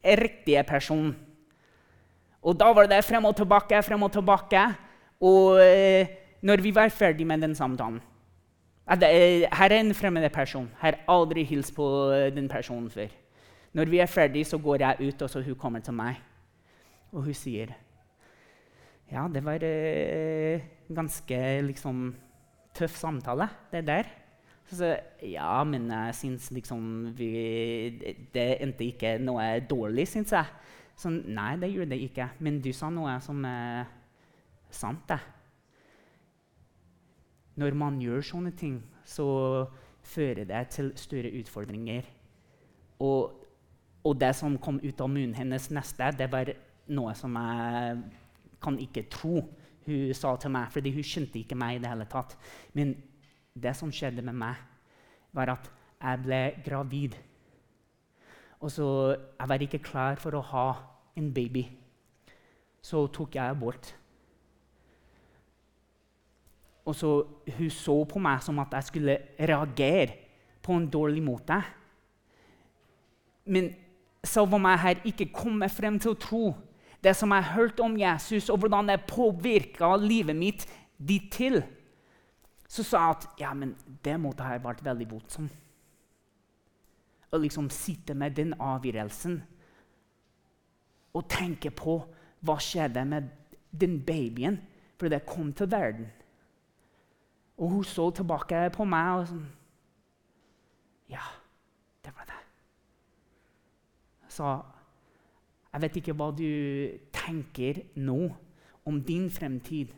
riktige 0.04 0.62
personen. 0.64 1.16
Og 2.42 2.56
da 2.56 2.70
var 2.72 2.86
det 2.88 3.04
frem 3.04 3.24
og 3.28 3.36
tilbake, 3.36 3.82
frem 3.82 4.02
og 4.02 4.12
tilbake. 4.12 4.62
Og 5.20 5.58
eh, 5.60 6.08
når 6.40 6.62
vi 6.62 6.74
var 6.74 6.88
ferdig 6.88 7.26
med 7.26 7.42
den 7.42 7.54
samtalen 7.54 7.98
eh, 8.88 9.44
Her 9.52 9.72
er 9.72 9.80
en 9.80 9.94
fremmed 9.94 10.30
person. 10.30 10.70
Jeg 10.70 10.80
har 10.80 11.00
aldri 11.08 11.42
hilst 11.44 11.74
på 11.74 12.10
eh, 12.14 12.34
den 12.34 12.48
personen 12.48 12.88
før. 12.90 13.10
Når 13.72 13.84
vi 13.84 13.98
er 13.98 14.06
ferdig, 14.06 14.46
så 14.46 14.58
går 14.58 14.76
jeg 14.80 15.08
ut, 15.08 15.22
og 15.22 15.30
så 15.30 15.42
hun 15.42 15.54
kommer 15.54 15.80
til 15.80 15.92
meg. 15.92 16.16
Og 17.12 17.22
hun 17.22 17.34
sier 17.34 17.74
ja, 19.08 19.24
det 19.32 19.42
var 19.44 19.64
eh, 19.64 20.64
ganske 20.92 21.38
liksom 21.64 22.10
tøff 22.76 22.96
samtale, 22.96 23.48
det 23.72 23.86
der. 23.86 24.10
Så, 24.68 24.90
ja, 25.24 25.64
men 25.64 25.88
jeg 25.88 26.14
syns 26.14 26.50
liksom 26.52 26.82
vi, 27.16 27.28
Det 28.34 28.58
endte 28.60 28.84
ikke 28.84 29.14
noe 29.22 29.62
dårlig, 29.64 30.04
syns 30.10 30.34
jeg. 30.36 30.44
Så 30.98 31.08
nei, 31.10 31.54
det 31.56 31.70
gjorde 31.72 31.94
det 31.94 32.02
ikke. 32.04 32.28
Men 32.44 32.60
du 32.60 32.68
sa 32.76 32.90
noe 32.92 33.16
som 33.24 33.40
er 33.48 33.88
sant, 34.70 35.08
det. 35.08 35.18
Når 37.58 37.74
man 37.74 38.00
gjør 38.02 38.20
sånne 38.22 38.52
ting, 38.58 38.82
så 39.08 39.66
fører 40.04 40.44
det 40.44 40.62
til 40.74 40.92
større 41.00 41.32
utfordringer. 41.40 42.04
Og, 43.00 43.46
og 44.04 44.20
det 44.20 44.34
som 44.36 44.58
kom 44.60 44.82
ut 44.82 45.00
av 45.00 45.10
munnen 45.10 45.36
hennes 45.38 45.70
neste, 45.72 46.12
det 46.18 46.28
var 46.32 46.52
noe 46.92 47.14
som 47.16 47.34
jeg 47.38 48.02
kan 48.62 48.78
ikke 48.78 49.06
tro 49.12 49.42
hun 49.88 50.14
sa 50.14 50.34
til 50.36 50.52
meg, 50.52 50.68
fordi 50.72 50.92
hun 50.92 51.06
skjønte 51.06 51.40
ikke 51.40 51.56
meg 51.56 51.78
i 51.78 51.82
det 51.82 51.88
hele 51.88 52.06
tatt. 52.10 52.34
Men 52.76 52.92
det 53.56 53.72
som 53.76 53.92
skjedde 53.92 54.24
med 54.26 54.36
meg, 54.36 54.58
var 55.32 55.54
at 55.54 55.70
jeg 55.98 56.22
ble 56.24 56.42
gravid. 56.64 57.16
Og 58.60 58.70
så 58.70 59.16
Jeg 59.38 59.48
var 59.48 59.62
ikke 59.62 59.78
klar 59.78 60.18
for 60.18 60.34
å 60.34 60.42
ha 60.42 60.68
en 61.16 61.32
baby. 61.34 61.64
Så 62.82 63.06
tok 63.06 63.34
jeg 63.34 63.50
abort. 63.50 63.94
Og 66.84 66.94
så 66.94 67.26
Hun 67.58 67.70
så 67.70 68.04
på 68.04 68.18
meg 68.18 68.42
som 68.42 68.58
at 68.58 68.72
jeg 68.72 68.84
skulle 68.84 69.18
reagere 69.38 70.16
på 70.62 70.72
en 70.72 70.88
dårlig 70.90 71.22
måte. 71.22 71.62
Men 73.44 73.74
selv 74.24 74.54
om 74.54 74.64
jeg 74.64 74.78
her 74.78 75.04
ikke 75.04 75.32
kommer 75.32 75.68
frem 75.68 75.98
til 75.98 76.10
å 76.10 76.20
tro 76.20 76.54
det 77.04 77.14
som 77.16 77.30
jeg 77.30 77.44
har 77.44 77.54
hørt 77.54 77.80
om 77.80 77.94
Jesus, 77.98 78.48
og 78.50 78.58
hvordan 78.58 78.88
det 78.90 79.06
påvirka 79.06 79.94
livet 79.96 80.36
mitt 80.36 80.66
dit 80.98 81.30
til, 81.32 81.62
så 82.68 82.84
sa 82.84 83.00
jeg 83.00 83.16
at 83.16 83.28
ja, 83.40 83.52
men 83.54 83.76
det 84.04 84.18
måtte 84.20 84.44
ha 84.44 84.58
vært 84.60 84.82
veldig 84.84 85.06
voldsomt. 85.10 85.54
Å 87.28 87.38
liksom 87.38 87.68
sitte 87.72 88.16
med 88.16 88.36
den 88.36 88.54
avgjørelsen 88.56 89.38
og 91.16 91.26
tenke 91.28 91.70
på 91.74 91.98
hva 92.44 92.56
skjedde 92.62 93.04
med 93.08 93.28
den 93.70 93.98
babyen, 94.04 94.58
for 94.98 95.12
det 95.12 95.26
kom 95.28 95.52
til 95.52 95.70
verden. 95.70 96.08
Og 97.58 97.70
hun 97.70 97.84
så 97.84 98.08
tilbake 98.14 98.68
på 98.74 98.86
meg 98.86 99.20
og 99.20 99.30
sånn 99.32 99.46
Ja, 101.08 101.24
det 102.04 102.12
var 102.14 102.28
det. 102.28 102.40
Jeg 104.26 104.34
sa 104.36 104.50
jeg 105.78 105.84
vet 105.84 105.96
ikke 106.00 106.16
hva 106.18 106.32
du 106.34 106.48
tenker 107.14 107.84
nå 108.02 108.18
om 108.88 108.96
din 109.06 109.28
fremtid, 109.30 109.92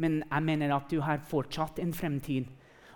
men 0.00 0.22
jeg 0.22 0.44
mener 0.46 0.72
at 0.72 0.88
du 0.88 1.02
har 1.04 1.20
fortsatt 1.28 1.82
en 1.82 1.92
fremtid. 1.92 2.46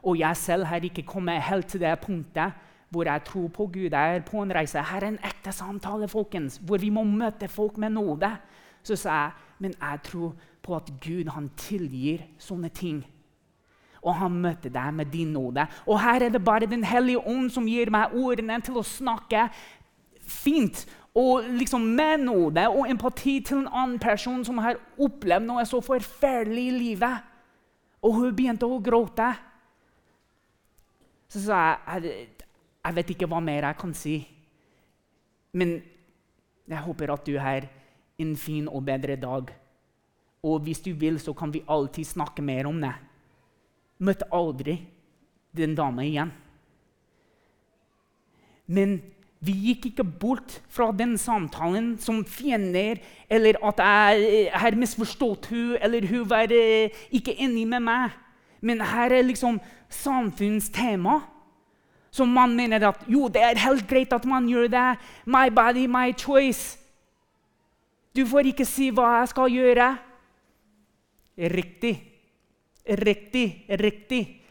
Og 0.02 0.16
jeg 0.18 0.36
selv 0.36 0.64
har 0.70 0.80
ikke 0.80 1.04
kommet 1.04 1.42
helt 1.44 1.68
til 1.68 1.82
det 1.82 1.92
punktet 2.00 2.56
hvor 2.92 3.08
jeg 3.08 3.24
tror 3.24 3.48
på 3.48 3.66
Gud. 3.72 3.92
Jeg 3.92 4.16
er 4.16 4.24
på 4.24 4.42
en 4.42 4.52
reise. 4.54 4.80
Her 4.80 5.00
er 5.00 5.12
en 5.12 5.24
ekte 5.24 5.52
samtale, 5.52 6.08
folkens, 6.08 6.58
hvor 6.60 6.80
vi 6.80 6.90
må 6.92 7.04
møte 7.04 7.48
folk 7.48 7.78
med 7.80 7.94
nåde. 7.96 8.28
Så 8.82 8.96
sa 8.96 9.10
jeg 9.10 9.30
men 9.62 9.74
jeg 9.78 9.98
tror 10.04 10.34
på 10.62 10.76
at 10.76 10.88
Gud 11.00 11.28
han 11.30 11.50
tilgir 11.56 12.24
sånne 12.38 12.68
ting. 12.74 13.02
Og 14.02 14.16
han 14.18 14.34
møter 14.42 14.72
deg 14.74 14.94
med 14.94 15.12
din 15.12 15.30
nåde. 15.32 15.66
Og 15.86 16.00
her 16.02 16.24
er 16.26 16.32
det 16.34 16.44
bare 16.44 16.66
Den 16.66 16.84
hellige 16.84 17.18
ånd 17.18 17.50
som 17.50 17.68
gir 17.68 17.90
meg 17.90 18.14
ordene 18.14 18.58
til 18.60 18.80
å 18.80 18.82
snakke 18.82 19.48
fint 20.26 20.86
og 21.14 21.44
liksom 21.44 21.82
med 21.96 22.24
nåde 22.24 22.64
og 22.72 22.88
empati 22.88 23.40
til 23.44 23.62
en 23.62 23.68
annen 23.68 23.98
person 24.00 24.44
som 24.44 24.60
har 24.64 24.80
opplevd 24.96 25.44
noe 25.44 25.64
så 25.68 25.82
forferdelig 25.84 26.64
i 26.70 26.76
livet. 26.78 27.26
Og 28.02 28.16
hun 28.16 28.36
begynte 28.36 28.66
å 28.66 28.80
gråte. 28.82 29.28
Så 31.28 31.44
sa 31.44 31.60
jeg 31.60 32.04
jeg, 32.08 32.28
jeg 32.82 32.96
vet 32.96 33.12
ikke 33.14 33.28
hva 33.28 33.40
mer 33.44 33.68
jeg 33.68 33.78
kan 33.78 33.92
si. 33.94 34.16
Men 35.52 35.76
jeg 36.68 36.84
håper 36.86 37.12
at 37.12 37.26
du 37.28 37.36
har 37.38 37.68
en 38.22 38.36
fin 38.36 38.68
og 38.68 38.84
bedre 38.86 39.16
dag. 39.20 39.52
Og 40.42 40.64
hvis 40.64 40.80
du 40.82 40.92
vil, 40.98 41.20
så 41.20 41.34
kan 41.36 41.52
vi 41.52 41.62
alltid 41.68 42.08
snakke 42.08 42.42
mer 42.42 42.66
om 42.66 42.80
det. 42.82 42.94
Møtte 44.02 44.26
aldri 44.32 44.80
den 45.54 45.76
dama 45.78 46.02
igjen. 46.02 46.32
Men 48.66 48.96
vi 49.42 49.52
gikk 49.66 49.88
ikke 49.90 50.04
bort 50.06 50.60
fra 50.70 50.92
den 50.94 51.16
samtalen 51.18 51.96
som 51.98 52.20
fiender, 52.22 53.00
eller 53.26 53.58
at 53.66 53.80
jeg 53.82 54.50
har 54.54 54.76
misforstått 54.78 55.48
hun, 55.50 55.76
eller 55.82 56.06
hun 56.06 56.28
var 56.30 56.52
eh, 56.54 56.94
ikke 57.10 57.34
enig 57.42 57.66
med 57.66 57.82
meg. 57.82 58.14
Men 58.62 58.84
her 58.86 59.10
er 59.10 59.26
liksom 59.26 59.58
samfunnstema. 59.90 61.18
Som 62.12 62.28
man 62.28 62.54
mener 62.54 62.84
at 62.86 63.02
jo, 63.08 63.26
det 63.32 63.42
er 63.42 63.58
helt 63.64 63.86
greit 63.88 64.12
at 64.12 64.24
man 64.28 64.46
gjør 64.46 64.68
det. 64.70 64.88
My 65.26 65.48
body, 65.50 65.88
my 65.90 66.12
choice. 66.12 66.78
Du 68.14 68.26
får 68.28 68.52
ikke 68.52 68.66
si 68.68 68.90
hva 68.92 69.22
jeg 69.22 69.32
skal 69.32 69.50
gjøre. 69.50 69.88
Riktig. 71.50 71.94
Riktig. 72.86 73.46
Riktig. 73.80 74.41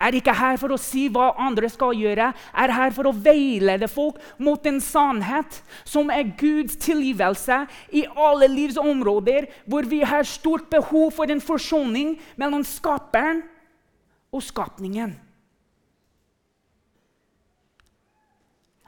Er 0.00 0.16
ikke 0.16 0.32
her 0.32 0.56
for 0.56 0.72
å 0.72 0.80
si 0.80 1.04
hva 1.12 1.34
andre 1.44 1.68
skal 1.68 1.92
gjøre, 1.92 2.30
er 2.32 2.72
her 2.72 2.92
for 2.96 3.10
å 3.10 3.12
veilede 3.12 3.88
folk 3.90 4.16
mot 4.40 4.64
en 4.66 4.80
sannhet 4.80 5.60
som 5.84 6.08
er 6.12 6.30
Guds 6.40 6.78
tilgivelse 6.80 7.66
i 7.92 8.06
alle 8.16 8.48
livs 8.48 8.80
områder, 8.80 9.50
hvor 9.68 9.84
vi 9.84 10.00
har 10.00 10.24
stort 10.24 10.70
behov 10.72 11.12
for 11.18 11.28
en 11.28 11.42
forsoning 11.44 12.14
mellom 12.40 12.64
skaperen 12.64 13.42
og 14.32 14.40
skapningen. 14.46 15.12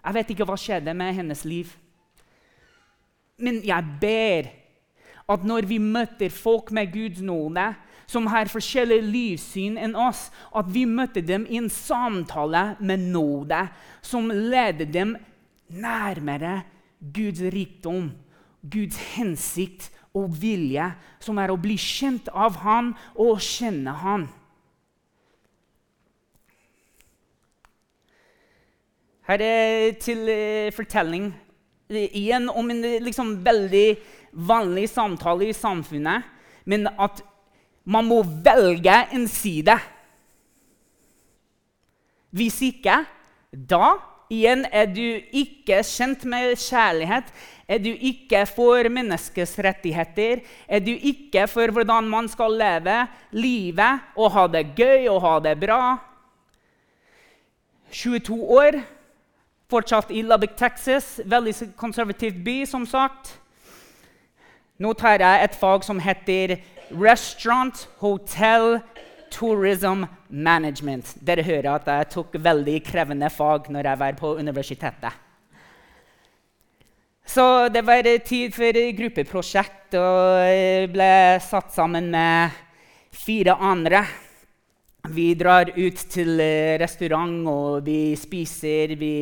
Jeg 0.03 0.17
vet 0.17 0.33
ikke 0.35 0.49
hva 0.49 0.59
skjedde 0.59 0.97
med 0.99 1.15
hennes 1.15 1.45
liv. 1.47 1.77
Men 3.37 3.61
jeg 3.67 3.97
ber 4.01 4.49
at 5.31 5.45
når 5.47 5.69
vi 5.69 5.79
møter 5.79 6.33
folk 6.33 6.73
med 6.75 6.91
Guds 6.95 7.21
nåde, 7.23 7.69
som 8.13 8.29
har 8.29 8.51
forskjellig 8.53 9.01
livssyn 9.07 9.79
enn 9.81 9.97
oss, 9.97 10.27
at 10.53 10.69
vi 10.73 10.85
møtte 10.89 11.23
dem 11.25 11.47
i 11.49 11.59
en 11.61 11.71
samtale 11.73 12.75
med 12.81 13.09
nåde 13.15 13.65
som 14.05 14.29
leder 14.29 14.89
dem 14.89 15.17
nærmere 15.73 16.61
Guds 17.01 17.41
rikdom, 17.55 18.11
Guds 18.61 18.99
hensikt 19.17 19.89
og 20.15 20.35
vilje, 20.43 20.93
som 21.23 21.41
er 21.41 21.51
å 21.51 21.59
bli 21.61 21.79
kjent 21.81 22.29
av 22.29 22.61
Han 22.63 22.93
og 23.17 23.41
kjenne 23.43 23.97
Han. 24.03 24.29
Her 29.23 29.43
er 29.47 29.93
til 30.03 30.27
uh, 30.29 30.75
fortelling 30.75 31.31
igjen 31.93 32.49
om 32.51 32.71
en 32.73 32.83
liksom, 33.05 33.37
veldig 33.45 33.87
vanlig 34.49 34.89
samtale 34.91 35.49
i 35.49 35.57
samfunnet, 35.57 36.25
men 36.69 36.89
at 36.91 37.23
man 37.85 38.07
må 38.07 38.23
velge 38.23 38.95
en 39.13 39.27
side. 39.29 39.77
Hvis 42.33 42.61
ikke, 42.65 43.03
da 43.53 43.97
igjen 44.33 44.65
er 44.73 44.87
du 44.89 45.05
ikke 45.37 45.83
kjent 45.85 46.25
med 46.25 46.55
kjærlighet, 46.57 47.27
er 47.69 47.81
du 47.83 47.91
ikke 47.93 48.45
for 48.49 48.89
menneskets 48.93 49.59
rettigheter, 49.65 50.41
er 50.69 50.81
du 50.81 50.93
ikke 50.93 51.45
for 51.51 51.73
hvordan 51.75 52.09
man 52.09 52.29
skal 52.29 52.57
leve 52.57 52.97
livet 53.33 54.17
og 54.17 54.33
ha 54.33 54.47
det 54.49 54.65
gøy 54.77 55.09
og 55.13 55.21
ha 55.25 55.37
det 55.45 55.59
bra. 55.61 55.83
22 57.93 58.41
år, 58.57 58.81
fortsatt 59.69 60.11
i 60.13 60.23
Lubbock, 60.25 60.57
Texas. 60.57 61.19
Veldig 61.25 61.73
konservativ 61.77 62.41
by, 62.45 62.63
som 62.69 62.87
sagt. 62.89 63.35
Nå 64.81 64.95
tar 64.99 65.21
jeg 65.21 65.45
et 65.45 65.57
fag 65.61 65.85
som 65.85 66.01
heter 66.01 66.57
Restaurant, 66.93 67.89
Hotel, 67.99 68.81
Tourism 69.33 70.05
Management. 70.29 71.15
Dere 71.25 71.45
hører 71.47 71.75
at 71.75 71.89
jeg 71.89 72.11
tok 72.13 72.37
veldig 72.43 72.79
krevende 72.85 73.31
fag 73.33 73.71
når 73.73 73.89
jeg 73.89 74.01
var 74.03 74.19
på 74.19 74.35
universitetet. 74.39 75.21
Så 77.25 77.69
det 77.73 77.85
var 77.87 78.05
tid 78.27 78.53
for 78.53 78.77
gruppeprosjekt, 78.99 79.95
og 79.95 80.43
jeg 80.43 80.91
ble 80.93 81.13
satt 81.41 81.73
sammen 81.73 82.11
med 82.13 82.53
fire 83.15 83.55
andre. 83.57 84.03
Vi 85.09 85.33
drar 85.39 85.71
ut 85.73 86.05
til 86.13 86.37
restaurant, 86.83 87.47
og 87.49 87.87
vi 87.87 88.15
spiser. 88.19 88.97
Vi 88.99 89.15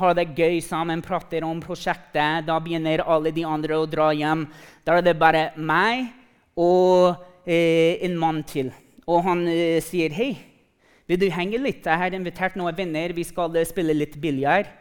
har 0.00 0.16
det 0.16 0.32
gøy 0.36 0.58
sammen, 0.64 1.04
prater 1.04 1.44
om 1.46 1.60
prosjektet. 1.62 2.48
Da 2.48 2.58
begynner 2.60 3.04
alle 3.04 3.32
de 3.36 3.46
andre 3.46 3.78
å 3.78 3.86
dra 3.88 4.10
hjem. 4.16 4.46
Da 4.84 4.98
er 4.98 5.06
det 5.06 5.18
bare 5.20 5.50
meg 5.56 6.10
og 6.56 7.16
eh, 7.46 8.02
en 8.06 8.16
mann 8.18 8.42
til. 8.48 8.72
Og 9.06 9.22
han 9.22 9.46
eh, 9.48 9.82
sier, 9.84 10.10
'Hei, 10.10 10.36
vil 11.06 11.20
du 11.20 11.28
henge 11.30 11.58
litt? 11.58 11.86
Jeg 11.86 11.98
har 11.98 12.14
invitert 12.14 12.56
noen 12.56 12.76
venner. 12.76 13.12
Vi 13.12 13.24
skal 13.24 13.56
eh, 13.56 13.68
spille 13.68 13.94
litt 13.94 14.20
biljard.' 14.20 14.72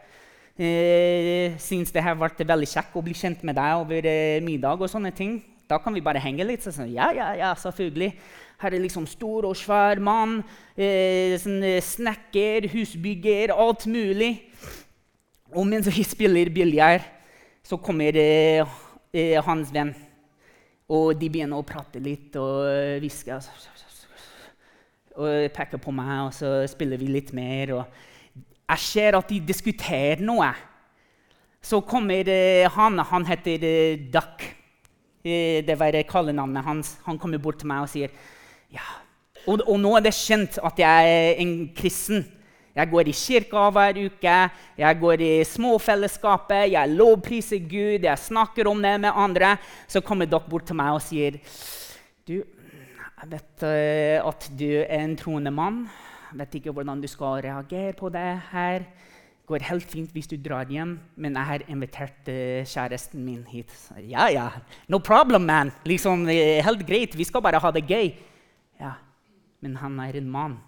Eh, 0.55 1.57
Syns 1.59 1.91
det 1.91 1.99
har 1.99 2.15
vært 2.15 2.39
veldig 2.39 2.67
kjekt 2.71 2.93
å 2.95 3.01
bli 3.03 3.11
kjent 3.11 3.41
med 3.43 3.57
deg 3.59 3.75
over 3.75 4.05
eh, 4.07 4.39
middag. 4.39 4.79
og 4.79 4.87
sånne 4.87 5.11
ting. 5.11 5.43
Da 5.67 5.77
kan 5.77 5.93
vi 5.93 6.01
bare 6.01 6.21
henge 6.23 6.45
litt. 6.47 6.63
Så 6.63 6.71
sånn, 6.71 6.93
ja, 6.93 7.09
ja, 7.11 7.33
ja, 7.35 7.51
selvfølgelig. 7.59 8.13
Her 8.61 8.71
er 8.71 8.79
liksom 8.85 9.05
stor 9.05 9.49
og 9.49 9.57
svær 9.59 9.99
mann. 9.99 10.37
Eh, 10.77 11.35
sånn, 11.41 11.59
eh, 11.59 11.81
snekker, 11.83 12.69
husbygger, 12.71 13.51
alt 13.51 13.83
mulig. 13.91 14.45
Og 15.51 15.67
mens 15.67 15.91
vi 15.91 16.03
spiller 16.07 16.49
biljard, 16.55 17.03
så 17.65 17.75
kommer 17.77 18.15
eh, 18.15 18.63
hans 19.43 19.73
venn. 19.75 19.91
Og 20.93 21.15
de 21.17 21.29
begynner 21.33 21.57
å 21.57 21.65
prate 21.65 22.01
litt 22.03 22.35
og 22.37 22.99
hviske. 23.01 23.39
Og 25.15 25.47
peker 25.55 25.81
på 25.81 25.93
meg, 25.95 26.27
og 26.27 26.33
så 26.35 26.59
spiller 26.69 27.01
vi 27.01 27.09
litt 27.09 27.31
mer. 27.33 27.73
Jeg 28.65 28.83
ser 28.83 29.17
at 29.17 29.29
de 29.31 29.39
diskuterer 29.47 30.21
noe. 30.25 30.51
Så 31.65 31.79
kommer 31.87 32.27
uh, 32.29 32.67
han. 32.75 33.01
Han 33.11 33.25
heter 33.25 33.65
uh, 33.65 34.05
Duck. 34.13 34.45
Det 35.25 35.73
var 35.79 35.95
kallenavnet 36.05 36.67
hans. 36.67 36.97
Han 37.07 37.17
kommer 37.17 37.41
bort 37.41 37.57
til 37.63 37.71
meg 37.71 37.87
og 37.87 37.89
sier 37.89 38.11
ja. 38.69 38.83
Og, 39.49 39.63
og 39.65 39.79
nå 39.81 39.95
er 39.97 40.03
det 40.05 40.11
kjent 40.13 40.59
at 40.61 40.77
jeg 40.77 41.15
er 41.15 41.39
en 41.41 41.53
kristen. 41.77 42.21
Jeg 42.75 42.91
går 42.91 43.07
i 43.07 43.15
kirka 43.15 43.69
hver 43.71 43.97
uke, 44.03 44.35
jeg 44.75 44.99
går 44.99 45.21
i 45.23 45.31
småfellesskapet, 45.47 46.73
jeg 46.73 46.91
lovpriser 46.91 47.61
Gud, 47.63 48.03
jeg 48.03 48.19
snakker 48.19 48.67
om 48.67 48.81
det 48.83 48.97
med 48.99 49.15
andre. 49.15 49.53
Så 49.87 50.01
kommer 50.03 50.27
dere 50.27 50.43
bort 50.49 50.67
til 50.67 50.75
meg 50.75 50.97
og 50.97 50.99
sier 51.05 51.39
du, 52.27 52.41
jeg 53.15 53.31
vet 53.31 53.63
uh, 53.63 54.27
at 54.27 54.49
du 54.59 54.67
er 54.81 54.99
en 54.99 55.15
troende 55.15 55.53
mann. 55.55 55.85
Jeg 56.33 56.41
vet 56.41 56.59
ikke 56.59 56.75
hvordan 56.75 56.99
du 56.99 57.07
skal 57.07 57.39
reagere 57.45 57.95
på 57.95 58.11
det 58.11 58.27
her. 58.51 58.83
Det 58.83 59.47
går 59.47 59.67
helt 59.69 59.87
fint 59.87 60.11
hvis 60.11 60.27
du 60.27 60.35
drar 60.35 60.67
hjem, 60.67 60.97
men 61.15 61.39
jeg 61.39 61.51
har 61.53 61.65
invitert 61.71 62.27
uh, 62.27 62.67
kjæresten 62.67 63.23
min 63.23 63.45
hit. 63.47 63.71
Ja, 64.03 64.27
ja, 64.27 64.49
no 64.91 64.99
problem, 64.99 65.47
man. 65.47 65.71
Liksom, 65.87 66.27
uh, 66.27 66.59
helt 66.67 66.83
greit, 66.83 67.15
vi 67.15 67.23
skal 67.23 67.45
bare 67.45 67.63
ha 67.63 67.71
det 67.71 67.87
gøy. 67.87 68.11
Ja, 68.83 68.97
men 69.63 69.79
han 69.79 69.99
er 70.03 70.19
en 70.19 70.31
mann. 70.31 70.59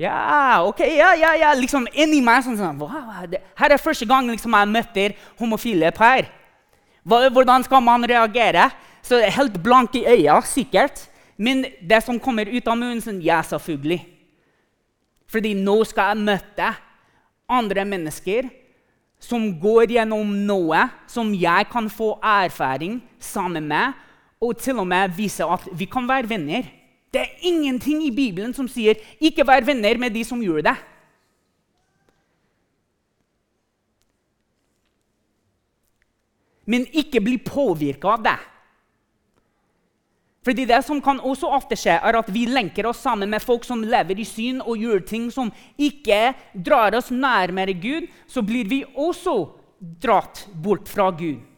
Ja, 0.00 0.64
ok, 0.64 0.80
ja, 0.80 1.12
ja, 1.14 1.34
ja. 1.36 1.50
Liksom 1.58 1.84
inni 1.92 2.22
meg 2.24 2.44
sånn, 2.46 2.56
sånn 2.56 2.78
wow, 2.80 3.26
det, 3.28 3.42
Her 3.58 3.74
er 3.74 3.82
første 3.82 4.06
gang 4.08 4.30
liksom, 4.32 4.54
jeg 4.56 4.70
møter 4.72 5.16
homofile 5.40 5.90
par. 5.92 6.28
Hvordan 7.04 7.66
skal 7.66 7.84
man 7.84 8.06
reagere? 8.08 8.70
Så 9.04 9.20
Helt 9.20 9.58
blank 9.60 9.96
i 10.00 10.06
øya, 10.08 10.38
sikkert. 10.44 11.04
Men 11.40 11.66
det 11.80 12.02
som 12.04 12.20
kommer 12.20 12.48
ut 12.48 12.66
av 12.68 12.76
munnen, 12.76 13.00
sånn, 13.04 13.20
ja, 13.24 13.40
selvfølgelig. 13.44 14.00
Fordi 15.30 15.52
nå 15.56 15.76
skal 15.88 16.14
jeg 16.14 16.26
møte 16.26 16.72
andre 17.50 17.84
mennesker 17.88 18.48
som 19.20 19.46
går 19.60 19.94
gjennom 19.98 20.32
noe 20.48 20.86
som 21.10 21.30
jeg 21.36 21.68
kan 21.72 21.88
få 21.92 22.14
erfaring 22.24 22.98
sammen 23.20 23.68
med, 23.68 23.96
og 24.40 24.56
til 24.56 24.80
og 24.80 24.88
med 24.88 25.12
vise 25.16 25.44
at 25.44 25.66
vi 25.76 25.88
kan 25.88 26.08
være 26.08 26.28
venner. 26.30 26.64
Det 27.10 27.20
er 27.20 27.42
ingenting 27.42 28.04
i 28.06 28.14
Bibelen 28.14 28.54
som 28.54 28.68
sier 28.68 28.94
'ikke 29.20 29.46
vær 29.46 29.66
venner 29.66 29.98
med 29.98 30.14
de 30.14 30.24
som 30.24 30.40
gjør 30.40 30.62
det'. 30.62 30.76
Men 36.66 36.86
ikke 36.86 37.20
bli 37.20 37.38
påvirka 37.38 38.08
av 38.08 38.22
det. 38.22 38.38
Fordi 40.44 40.64
Det 40.64 40.84
som 40.84 41.00
kan 41.00 41.20
også 41.20 41.46
ofte 41.46 41.76
skje, 41.76 41.98
er 42.00 42.16
at 42.16 42.32
vi 42.32 42.46
lenker 42.46 42.86
oss 42.86 43.02
sammen 43.02 43.28
med 43.30 43.42
folk 43.42 43.64
som 43.64 43.82
lever 43.82 44.20
i 44.20 44.24
syn 44.24 44.60
og 44.60 44.78
gjør 44.78 45.06
ting 45.06 45.30
som 45.30 45.52
ikke 45.78 46.34
drar 46.54 46.96
oss 46.96 47.10
nærmere 47.10 47.74
Gud. 47.74 48.08
Så 48.26 48.42
blir 48.42 48.68
vi 48.68 48.84
også 48.96 49.50
dratt 50.02 50.48
bort 50.62 50.88
fra 50.88 51.10
Gud. 51.10 51.49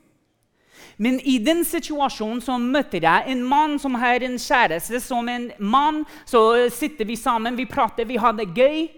Men 0.96 1.18
i 1.20 1.38
den 1.42 1.62
situasjonen 1.66 2.42
så 2.44 2.58
møtte 2.60 3.00
jeg 3.02 3.32
en 3.32 3.44
mann 3.46 3.78
som 3.82 3.94
har 4.00 4.24
en 4.24 4.38
kjæreste 4.40 5.00
som 5.02 5.28
en 5.28 5.50
mann. 5.58 6.02
Så 6.24 6.68
sitter 6.74 7.08
vi 7.08 7.16
sammen, 7.16 7.56
vi 7.58 7.68
prater, 7.68 8.08
vi 8.08 8.20
har 8.20 8.36
det 8.38 8.50
gøy. 8.56 8.88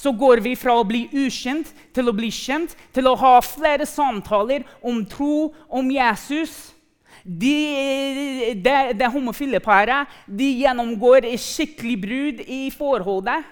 Så 0.00 0.14
går 0.16 0.40
vi 0.40 0.54
fra 0.56 0.78
å 0.80 0.86
bli 0.88 1.04
ukjent 1.12 1.68
til 1.92 2.08
å 2.08 2.16
bli 2.16 2.30
kjent, 2.32 2.72
til 2.94 3.10
å 3.10 3.18
ha 3.20 3.34
flere 3.44 3.84
samtaler 3.84 4.64
om 4.80 5.02
tro, 5.04 5.50
om 5.68 5.90
Jesus. 5.92 6.72
De, 7.20 8.54
det, 8.64 8.76
det 8.96 9.10
homofile 9.12 9.60
paret 9.60 10.08
de 10.24 10.46
gjennomgår 10.62 11.28
skikkelig 11.36 11.96
brud 12.00 12.44
i 12.48 12.62
forholdet. 12.72 13.44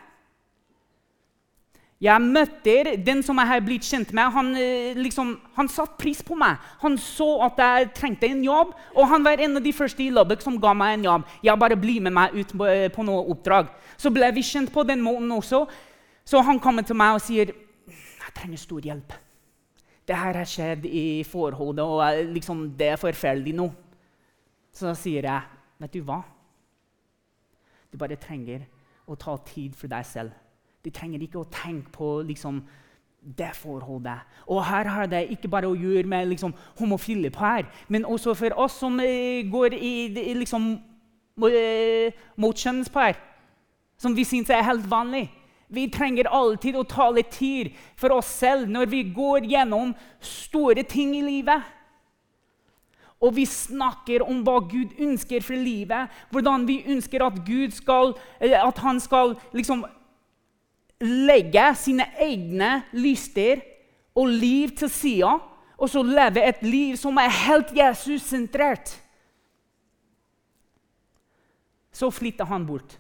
Jeg 1.99 2.23
møtte 2.23 2.95
den 3.03 3.25
som 3.27 3.41
jeg 3.43 3.51
har 3.51 3.63
blitt 3.67 3.83
kjent 3.83 4.13
med. 4.15 4.31
Han, 4.31 4.53
eh, 4.55 4.95
liksom, 4.95 5.33
han 5.57 5.69
satte 5.69 5.99
pris 5.99 6.21
på 6.23 6.37
meg. 6.39 6.61
Han 6.79 6.95
så 7.03 7.27
at 7.49 7.59
jeg 7.59 7.89
trengte 7.97 8.29
en 8.31 8.45
jobb, 8.45 8.71
og 8.95 9.09
han 9.11 9.25
var 9.27 9.43
en 9.43 9.59
av 9.59 9.65
de 9.65 9.73
første 9.75 10.05
i 10.05 10.11
Lubbock 10.15 10.45
som 10.45 10.61
ga 10.63 10.77
meg 10.79 10.95
en 10.95 11.09
jobb. 11.09 11.27
Jeg 11.43 11.59
bare 11.59 11.77
bli 11.77 11.99
med 11.99 12.15
meg 12.15 12.35
ut 12.39 12.55
på, 12.55 12.67
eh, 12.71 12.89
på 12.89 13.03
noe 13.03 13.27
oppdrag. 13.35 13.67
Så 13.97 14.15
ble 14.15 14.31
vi 14.33 14.47
kjent 14.47 14.73
på 14.73 14.87
den 14.87 15.03
måten 15.03 15.33
også. 15.33 15.67
Så 16.25 16.41
han 16.45 16.61
kommer 16.61 16.83
til 16.83 16.95
meg 16.95 17.15
og 17.15 17.21
sier 17.21 17.47
jeg 17.49 18.35
trenger 18.35 18.59
stor 18.59 18.81
hjelp. 18.81 19.13
Det 20.07 20.17
her 20.17 20.35
har 20.35 20.45
skjedd 20.45 20.85
i 20.87 21.25
forholdet, 21.25 21.85
og 21.85 22.33
liksom, 22.33 22.77
det 22.79 22.93
er 22.93 22.97
forferdelig 22.97 23.55
nå. 23.55 23.73
Så 24.73 24.95
sier 24.95 25.23
jeg, 25.23 25.43
'Vet 25.81 25.93
du 25.93 26.03
hva?' 26.03 26.25
Du 27.93 27.99
bare 27.99 28.17
trenger 28.17 28.67
å 29.09 29.17
ta 29.17 29.37
tid 29.37 29.75
for 29.75 29.89
deg 29.89 30.05
selv. 30.07 30.31
Du 30.89 30.93
trenger 30.97 31.21
ikke 31.21 31.43
å 31.43 31.49
tenke 31.53 31.91
på 31.93 32.07
liksom, 32.25 32.63
det 33.21 33.51
forholdet. 33.59 34.23
Og 34.49 34.63
her 34.65 34.89
har 34.89 35.09
det 35.11 35.27
ikke 35.35 35.51
bare 35.53 35.69
å 35.69 35.77
gjøre 35.77 36.09
med 36.09 36.31
liksom, 36.31 36.55
homofile 36.79 37.29
par, 37.35 37.67
men 37.93 38.07
også 38.09 38.33
for 38.39 38.57
oss 38.57 38.79
som 38.81 38.97
eh, 39.05 39.45
går 39.53 39.77
i, 39.77 39.93
liksom, 40.39 40.71
eh, 41.45 42.17
mot 42.41 42.57
kjønnspar, 42.57 43.19
som 44.01 44.17
vi 44.17 44.25
syns 44.25 44.49
er 44.49 44.65
helt 44.65 44.89
vanlig. 44.89 45.27
Vi 45.69 45.91
trenger 45.93 46.31
alltid 46.33 46.79
å 46.81 46.87
ta 46.89 47.11
litt 47.13 47.35
tid 47.37 47.75
for 48.01 48.17
oss 48.17 48.31
selv 48.39 48.73
når 48.73 48.89
vi 48.89 49.03
går 49.13 49.51
gjennom 49.51 49.93
store 50.25 50.87
ting 50.89 51.13
i 51.19 51.27
livet. 51.27 51.69
Og 53.21 53.37
vi 53.37 53.45
snakker 53.45 54.25
om 54.25 54.41
hva 54.47 54.57
Gud 54.71 54.97
ønsker 54.97 55.45
for 55.45 55.59
livet, 55.59 56.09
hvordan 56.33 56.65
vi 56.65 56.81
ønsker 56.89 57.27
at 57.27 57.43
Gud 57.45 57.77
skal, 57.77 58.15
at 58.41 58.81
han 58.81 59.03
skal 59.05 59.37
liksom 59.53 59.85
legge 61.01 61.65
sine 61.79 62.07
egne 62.19 62.83
lyster 62.93 63.63
og 64.19 64.29
liv 64.29 64.75
til 64.79 64.91
sida, 64.91 65.37
og 65.79 65.91
så 65.91 66.03
leve 66.03 66.43
et 66.43 66.63
liv 66.67 66.97
som 66.99 67.19
er 67.23 67.31
helt 67.31 67.71
Jesus-sentrert. 67.77 68.97
Så 71.93 72.11
flytter 72.11 72.45
han 72.51 72.67
bort. 72.67 72.99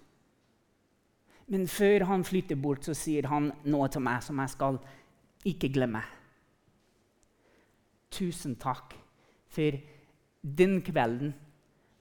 Men 1.49 1.67
før 1.69 2.05
han 2.05 2.25
flytter 2.25 2.57
bort, 2.61 2.85
så 2.85 2.95
sier 2.95 3.27
han 3.31 3.51
noe 3.65 3.89
til 3.91 4.05
meg 4.05 4.23
som 4.23 4.39
jeg 4.43 4.53
skal 4.53 4.79
ikke 5.49 5.71
glemme. 5.73 6.03
Tusen 8.15 8.55
takk 8.61 8.95
for 9.53 9.79
den 10.43 10.79
kvelden 10.85 11.35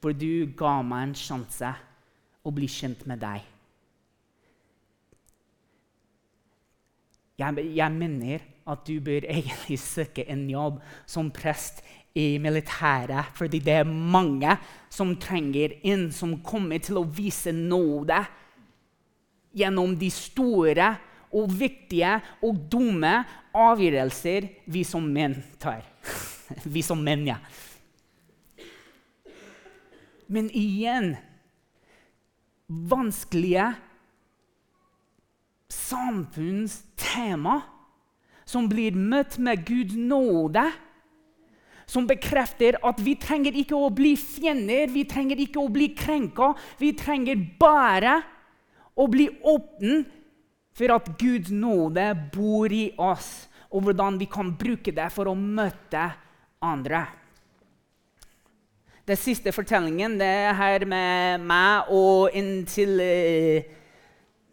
hvor 0.01 0.13
du 0.13 0.45
ga 0.57 0.77
meg 0.85 1.07
en 1.07 1.15
sjanse 1.17 1.71
å 2.45 2.53
bli 2.53 2.67
kjent 2.69 3.07
med 3.09 3.23
deg. 3.23 3.56
Jeg, 7.37 7.67
jeg 7.77 7.93
mener 7.93 8.45
at 8.67 8.83
du 8.87 8.97
bør 9.03 9.27
egentlig 9.37 9.79
søke 9.81 10.25
en 10.29 10.47
jobb 10.49 10.81
som 11.05 11.31
prest 11.31 11.83
i 12.17 12.39
militæret, 12.41 13.29
fordi 13.37 13.59
det 13.61 13.75
er 13.83 13.89
mange 13.89 14.55
som 14.89 15.13
trenger 15.21 15.75
inn, 15.85 16.09
som 16.11 16.39
kommer 16.41 16.81
til 16.81 16.97
å 16.97 17.05
vise 17.05 17.53
nåde 17.53 18.17
gjennom 19.57 19.93
de 19.97 20.09
store 20.13 20.89
og 21.37 21.51
viktige 21.59 22.15
og 22.45 22.63
dumme 22.71 23.19
avgjørelser 23.57 24.47
vi 24.73 24.83
som 24.87 25.05
menn 25.13 25.37
tar. 25.61 25.85
vi 26.73 26.81
som 26.85 27.01
menn, 27.03 27.27
ja. 27.29 27.37
Men 30.27 30.49
igjen 30.57 31.13
vanskelige 32.67 33.69
samfunnstema 35.77 37.61
som 38.47 38.67
blir 38.71 38.95
møtt 38.95 39.37
med 39.43 39.65
Guds 39.67 39.95
nåde. 39.95 40.65
Som 41.87 42.07
bekrefter 42.07 42.75
at 42.83 42.99
vi 42.99 43.15
trenger 43.19 43.55
ikke 43.55 43.77
å 43.77 43.91
bli 43.95 44.15
fiender, 44.19 44.89
vi 44.91 45.05
trenger 45.07 45.39
ikke 45.39 45.61
å 45.61 45.71
bli 45.71 45.93
krenka. 45.95 46.51
Vi 46.79 46.91
trenger 46.99 47.39
bare 47.59 48.17
å 48.97 49.07
bli 49.11 49.29
åpne 49.29 50.01
for 50.77 50.93
at 50.93 51.07
Guds 51.19 51.53
nåde 51.53 52.09
bor 52.33 52.73
i 52.73 52.89
oss, 53.01 53.47
og 53.71 53.87
hvordan 53.87 54.19
vi 54.19 54.27
kan 54.31 54.51
bruke 54.59 54.93
det 54.95 55.07
for 55.13 55.31
å 55.31 55.37
møte 55.37 56.03
andre. 56.63 57.05
Den 59.07 59.19
siste 59.19 59.53
fortellingen 59.55 60.17
det 60.19 60.27
er 60.27 60.55
her 60.57 60.83
med 60.89 61.43
meg 61.47 61.91
og 61.95 62.35
inntil 62.35 62.99
eh, 62.99 63.69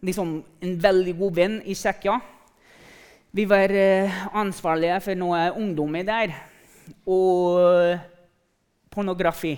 liksom 0.05 0.39
en 0.61 0.75
veldig 0.81 1.15
god 1.19 1.37
venn 1.39 1.61
i 1.65 1.77
Tsjekkia. 1.77 2.19
Vi 3.35 3.47
var 3.51 3.73
uh, 3.73 4.19
ansvarlige 4.37 5.01
for 5.03 5.19
noe 5.19 5.47
ungdommer 5.59 6.07
der. 6.07 6.35
Og 7.09 7.97
pornografi. 8.95 9.57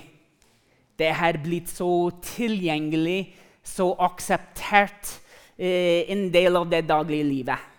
Det 0.97 1.11
har 1.13 1.37
blitt 1.43 1.69
så 1.69 2.09
tilgjengelig, 2.25 3.35
så 3.67 3.91
akseptert 4.01 5.11
eh, 5.59 6.07
en 6.13 6.29
del 6.33 6.57
av 6.57 6.69
det 6.71 6.87
daglige 6.89 7.27
livet. 7.27 7.73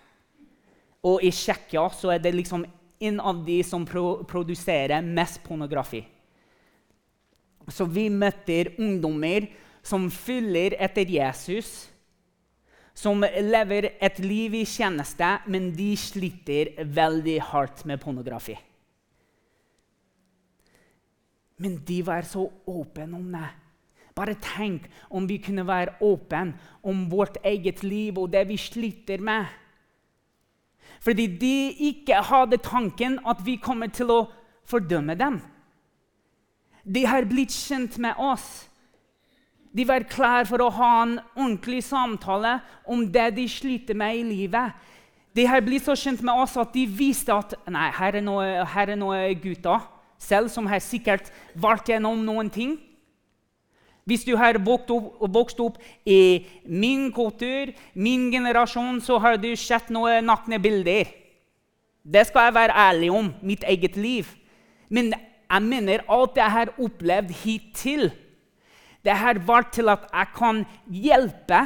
Og 1.08 1.24
i 1.24 1.32
Tsjekkia 1.34 1.88
så 1.94 2.12
er 2.14 2.22
det 2.22 2.36
liksom 2.36 2.62
en 2.98 3.20
av 3.20 3.40
de 3.46 3.58
som 3.66 3.86
pro 3.86 4.20
produserer 4.28 5.02
mest 5.02 5.40
pornografi. 5.46 6.02
Så 7.68 7.86
vi 7.90 8.08
møter 8.10 8.72
ungdommer 8.78 9.48
som 9.84 10.08
følger 10.12 10.76
etter 10.78 11.10
Jesus 11.10 11.88
som 12.98 13.22
lever 13.22 13.92
et 14.02 14.18
liv 14.18 14.56
i 14.58 14.64
tjeneste, 14.66 15.26
men 15.46 15.70
de 15.76 15.92
sliter 15.98 16.72
veldig 16.82 17.36
hardt 17.52 17.84
med 17.86 18.00
pornografi. 18.02 18.56
Men 21.62 21.78
de 21.86 22.02
var 22.06 22.26
så 22.26 22.48
åpne 22.66 23.18
om 23.18 23.32
det. 23.34 23.48
Bare 24.18 24.34
tenk 24.42 24.88
om 25.14 25.26
vi 25.30 25.38
kunne 25.42 25.66
være 25.66 25.94
åpne 26.02 26.56
om 26.82 27.04
vårt 27.10 27.38
eget 27.46 27.84
liv 27.86 28.18
og 28.18 28.32
det 28.32 28.44
vi 28.48 28.56
sliter 28.58 29.22
med. 29.22 29.46
Fordi 30.98 31.26
de 31.38 31.54
ikke 31.90 32.18
hadde 32.26 32.58
tanken 32.62 33.18
at 33.26 33.44
vi 33.46 33.60
kommer 33.62 33.90
til 33.94 34.10
å 34.10 34.24
fordømme 34.66 35.14
dem. 35.18 35.38
De 36.82 37.04
har 37.06 37.28
blitt 37.30 37.54
kjent 37.54 37.98
med 38.02 38.18
oss. 38.18 38.67
De 39.78 39.84
var 39.86 40.02
klare 40.10 40.46
for 40.48 40.58
å 40.64 40.72
ha 40.74 40.92
en 41.04 41.18
ordentlig 41.36 41.84
samtale 41.86 42.56
om 42.82 43.04
det 43.14 43.28
de 43.36 43.44
sliter 43.46 43.94
med 43.94 44.16
i 44.18 44.24
livet. 44.26 44.74
De 45.36 45.44
har 45.46 45.62
blitt 45.62 45.84
så 45.86 45.94
kjent 45.94 46.24
med 46.26 46.34
oss 46.34 46.56
at 46.58 46.72
de 46.74 46.82
viste 46.90 47.30
at 47.30 47.54
nei, 47.70 47.86
her 47.94 48.18
er 48.18 48.24
noen 48.26 48.98
noe 48.98 49.20
gutter 49.38 49.86
selv 50.18 50.50
som 50.50 50.66
har 50.66 50.82
sikkert 50.82 51.30
vært 51.54 51.92
gjennom 51.92 52.24
noen 52.26 52.50
ting. 52.50 52.74
Hvis 54.08 54.24
du 54.26 54.32
har 54.40 54.58
vokst 54.58 55.60
opp, 55.62 55.78
i 56.02 56.42
min 56.64 57.12
kultur, 57.14 57.70
min 57.94 58.32
generasjon, 58.32 59.02
så 59.04 59.20
har 59.22 59.36
du 59.38 59.52
sett 59.54 59.92
noen 59.94 60.26
nakne 60.26 60.58
bilder. 60.58 61.12
Det 62.02 62.24
skal 62.26 62.48
jeg 62.48 62.56
være 62.56 62.78
ærlig 62.88 63.10
om. 63.12 63.28
Mitt 63.44 63.62
eget 63.68 64.00
liv. 64.00 64.32
Men 64.88 65.12
jeg 65.12 65.62
mener 65.62 66.06
alt 66.08 66.40
jeg 66.40 66.56
har 66.56 66.72
opplevd 66.80 67.36
hittil 67.44 68.08
det 69.04 69.14
her 69.14 69.38
var 69.46 69.68
til 69.72 69.90
at 69.92 70.08
jeg 70.10 70.32
kan 70.36 70.64
hjelpe 70.90 71.62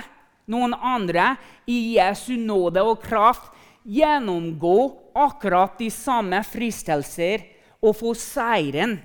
noen 0.53 0.75
andre 0.75 1.35
i 1.71 1.97
Jesu 1.97 2.35
nåde 2.37 2.83
og 2.85 3.01
kraft 3.05 3.51
gjennomgå 3.83 4.77
akkurat 5.18 5.79
de 5.81 5.88
samme 5.90 6.42
fristelser 6.47 7.47
og 7.83 7.97
få 7.99 8.12
seieren 8.18 8.99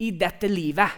i 0.00 0.12
dette 0.12 0.48
livet. 0.48 0.88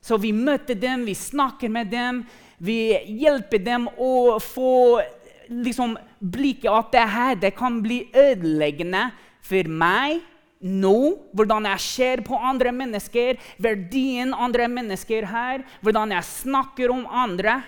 Så 0.00 0.16
vi 0.22 0.30
møter 0.32 0.78
dem, 0.78 1.04
vi 1.08 1.16
snakker 1.18 1.72
med 1.72 1.90
dem, 1.90 2.22
vi 2.62 2.94
hjelper 3.18 3.60
dem 3.60 3.88
å 3.98 4.38
få 4.40 5.02
liksom, 5.50 5.96
blikket 6.20 6.70
at 6.70 6.92
det 6.94 7.06
her 7.12 7.40
det 7.42 7.52
kan 7.58 7.80
bli 7.84 8.04
ødeleggende 8.14 9.08
for 9.44 9.68
meg 9.68 10.22
nå, 10.66 10.98
hvordan 11.36 11.68
jeg 11.70 11.84
ser 11.84 12.22
på 12.26 12.36
andre 12.36 12.72
mennesker, 12.74 13.38
verdien 13.62 14.34
andre 14.34 14.68
mennesker 14.68 15.28
her, 15.30 15.64
hvordan 15.80 16.14
jeg 16.16 16.28
snakker 16.28 16.92
om 16.92 17.06
andre. 17.06 17.60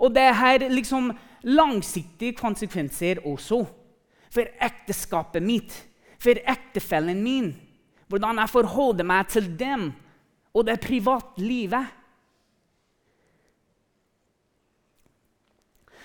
Og 0.00 0.14
det 0.14 0.26
har 0.34 0.64
liksom 0.72 1.12
langsiktige 1.44 2.36
konsekvenser 2.38 3.20
også. 3.28 3.62
For 4.34 4.48
ekteskapet 4.66 5.44
mitt, 5.44 5.74
for 6.18 6.40
ektefellen 6.50 7.20
min. 7.22 7.52
Hvordan 8.10 8.40
jeg 8.42 8.52
forholder 8.52 9.06
meg 9.06 9.28
til 9.30 9.46
dem 9.58 9.92
og 10.54 10.66
det 10.68 10.80
privatlivet. 10.82 11.92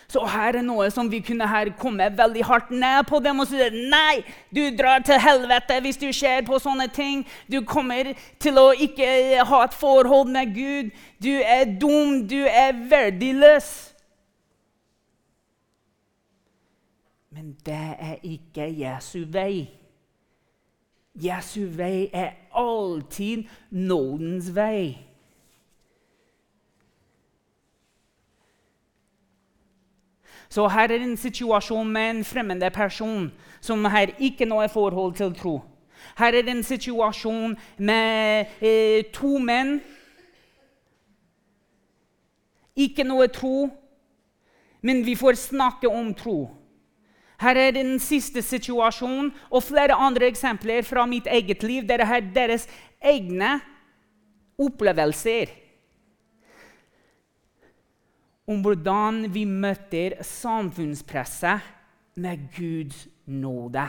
Så 0.10 0.24
her 0.26 0.58
er 0.58 0.66
noe 0.66 0.88
som 0.90 1.10
vi 1.12 1.20
kunne 1.22 1.46
her 1.46 1.70
komme 1.78 2.08
veldig 2.18 2.46
hardt 2.50 2.72
ned 2.74 3.04
på 3.06 3.20
dem 3.22 3.44
og 3.44 3.50
si 3.50 3.68
nei, 3.92 4.24
du 4.50 4.64
drar 4.74 5.04
til 5.06 5.22
helvete 5.22 5.78
hvis 5.86 6.00
du 6.02 6.08
ser 6.16 6.42
på 6.48 6.58
sånne 6.58 6.88
ting. 6.94 7.22
Du 7.46 7.62
kommer 7.62 8.16
til 8.42 8.58
å 8.58 8.72
ikke 8.74 9.44
ha 9.46 9.60
et 9.68 9.78
forhold 9.78 10.32
med 10.34 10.56
Gud. 10.56 10.90
Du 11.22 11.30
er 11.38 11.70
dum, 11.82 12.24
du 12.26 12.40
er 12.42 12.74
verdiløs. 12.90 13.70
Men 17.30 17.54
det 17.66 17.84
er 18.02 18.18
ikke 18.26 18.66
Jesu 18.66 19.28
vei. 19.30 19.70
Jesu 21.14 21.68
vei 21.78 22.10
er 22.14 22.34
alltid 22.58 23.46
nådens 23.70 24.50
vei. 24.56 25.09
Så 30.50 30.66
her 30.68 30.90
er 30.90 31.04
en 31.06 31.18
situasjon 31.18 31.92
med 31.94 32.10
en 32.10 32.24
fremmede 32.26 32.70
person 32.74 33.30
som 33.62 33.86
har 33.86 34.16
ikke 34.18 34.48
noe 34.50 34.66
forhold 34.70 35.14
til 35.20 35.36
tro. 35.38 35.60
Her 36.18 36.34
er 36.34 36.50
en 36.50 36.64
situasjon 36.64 37.58
med 37.78 38.50
eh, 38.62 39.04
to 39.14 39.38
menn. 39.38 39.78
Ikke 42.80 43.04
noe 43.04 43.28
tro, 43.28 43.68
men 44.82 45.04
vi 45.06 45.16
får 45.20 45.38
snakke 45.38 45.92
om 45.92 46.14
tro. 46.18 46.40
Her 47.40 47.56
er 47.56 47.76
den 47.76 48.00
siste 48.04 48.42
situasjonen 48.44 49.30
og 49.52 49.64
flere 49.64 49.96
andre 49.96 50.28
eksempler 50.32 50.84
fra 50.84 51.06
mitt 51.08 51.28
eget 51.28 51.64
liv. 51.64 51.86
Dere 51.88 52.08
har 52.08 52.26
deres 52.36 52.66
egne 53.00 53.60
opplevelser 54.60 55.54
om 58.50 58.64
hvordan 58.66 59.28
vi 59.30 59.44
møter 59.46 60.18
samfunnspresset 60.26 61.66
med 62.20 62.48
Guds 62.56 63.06
nåde. 63.30 63.86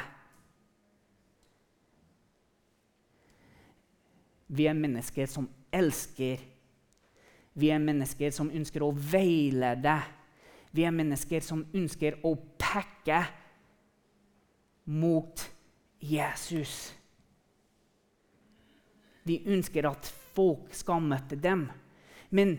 Vi 4.51 4.67
er 4.67 4.77
mennesker 4.77 5.31
som 5.31 5.47
elsker. 5.73 6.43
Vi 7.55 7.71
er 7.71 7.81
mennesker 7.81 8.35
som 8.35 8.51
ønsker 8.53 8.85
å 8.85 8.91
veilede. 8.93 9.97
Vi 10.75 10.85
er 10.85 10.95
mennesker 10.95 11.43
som 11.43 11.63
ønsker 11.75 12.19
å 12.27 12.35
peke 12.61 13.23
mot 14.91 15.47
Jesus. 16.03 16.91
De 19.25 19.39
ønsker 19.55 19.89
at 19.89 20.11
folk 20.35 20.69
skal 20.75 21.01
møte 21.05 21.39
dem. 21.39 21.69
Men 22.31 22.59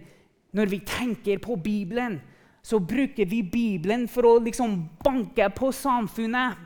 når 0.51 0.71
vi 0.71 0.79
tenker 0.85 1.39
på 1.39 1.55
Bibelen, 1.55 2.19
så 2.61 2.79
bruker 2.79 3.25
vi 3.25 3.41
Bibelen 3.41 4.07
for 4.11 4.27
å 4.27 4.37
liksom 4.43 4.89
banke 5.03 5.47
på 5.55 5.71
samfunnet. 5.73 6.59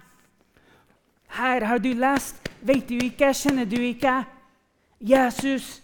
Her 1.35 1.65
har 1.67 1.79
du 1.79 1.91
lest. 1.93 2.37
Vet 2.65 2.87
du 2.89 2.97
ikke? 2.99 3.31
Kjenner 3.33 3.67
du 3.69 3.77
ikke? 3.79 4.23
Jesus. 4.99 5.81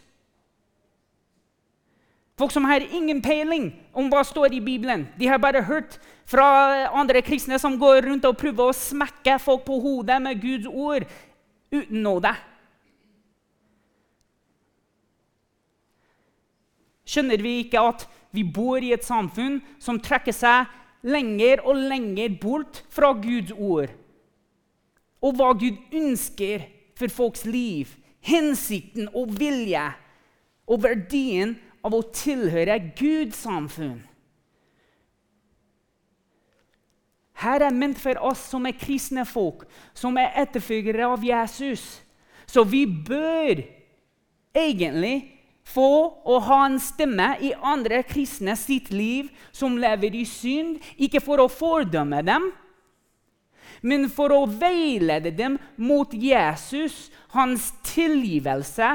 Folk 2.40 2.52
som 2.52 2.66
har 2.66 2.82
ingen 2.82 3.22
peiling 3.22 3.70
om 3.94 4.10
hva 4.10 4.24
står 4.26 4.56
i 4.58 4.64
Bibelen. 4.64 5.06
De 5.20 5.28
har 5.30 5.38
bare 5.38 5.62
hørt 5.64 6.00
fra 6.26 6.88
andre 6.90 7.22
kristne 7.22 7.60
som 7.62 7.78
går 7.80 8.08
rundt 8.08 8.26
og 8.26 8.40
prøver 8.40 8.72
å 8.72 8.76
smekke 8.76 9.38
folk 9.44 9.66
på 9.68 9.78
hodet 9.84 10.18
med 10.24 10.42
Guds 10.42 10.66
ord 10.68 11.06
uten 11.72 12.02
nåde. 12.02 12.32
Skjønner 17.12 17.44
vi 17.44 17.58
ikke 17.66 17.82
at 17.92 18.06
vi 18.32 18.46
bor 18.48 18.80
i 18.80 18.94
et 18.96 19.04
samfunn 19.04 19.60
som 19.84 20.00
trekker 20.00 20.36
seg 20.36 20.70
lenger 21.04 21.66
og 21.68 21.82
lenger 21.92 22.38
bort 22.40 22.84
fra 22.94 23.12
Guds 23.20 23.52
ord? 23.58 23.92
Og 25.22 25.36
hva 25.36 25.52
Gud 25.60 25.82
ønsker 25.92 26.64
for 26.96 27.12
folks 27.12 27.44
liv 27.46 27.92
hensikten 28.22 29.10
og 29.18 29.34
vilje 29.40 29.84
og 30.70 30.84
verdien 30.86 31.56
av 31.82 31.96
å 31.98 32.04
tilhøre 32.14 32.78
Guds 32.98 33.42
samfunn. 33.44 34.00
Her 37.42 37.66
er 37.66 37.74
ment 37.74 37.98
for 37.98 38.20
oss 38.22 38.44
som 38.52 38.68
er 38.70 38.78
kristne 38.78 39.26
folk, 39.26 39.66
som 39.98 40.18
er 40.22 40.36
etterfølgere 40.44 41.08
av 41.10 41.24
Jesus. 41.26 42.04
Så 42.46 42.62
vi 42.70 42.84
bør 42.86 43.64
egentlig 44.54 45.16
få 45.68 45.92
å 46.26 46.40
ha 46.48 46.64
en 46.66 46.80
stemme 46.82 47.36
i 47.44 47.54
andre 47.54 48.02
kristne 48.08 48.56
sitt 48.60 48.90
liv 48.94 49.30
som 49.56 49.78
lever 49.80 50.16
i 50.18 50.26
synd, 50.28 50.80
ikke 50.98 51.22
for 51.24 51.44
å 51.44 51.52
fordømme 51.52 52.22
dem, 52.26 52.50
men 53.82 54.06
for 54.14 54.34
å 54.36 54.46
veilede 54.46 55.32
dem 55.34 55.58
mot 55.82 56.12
Jesus, 56.14 57.10
hans 57.34 57.72
tilgivelse 57.88 58.94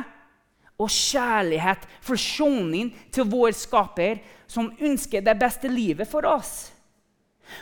og 0.77 0.93
kjærlighet, 0.93 1.87
forsoning 2.05 2.93
til 3.15 3.27
vår 3.33 3.57
skaper, 3.57 4.21
som 4.47 4.71
ønsker 4.79 5.25
det 5.25 5.35
beste 5.41 5.71
livet 5.71 6.07
for 6.07 6.27
oss. 6.29 6.71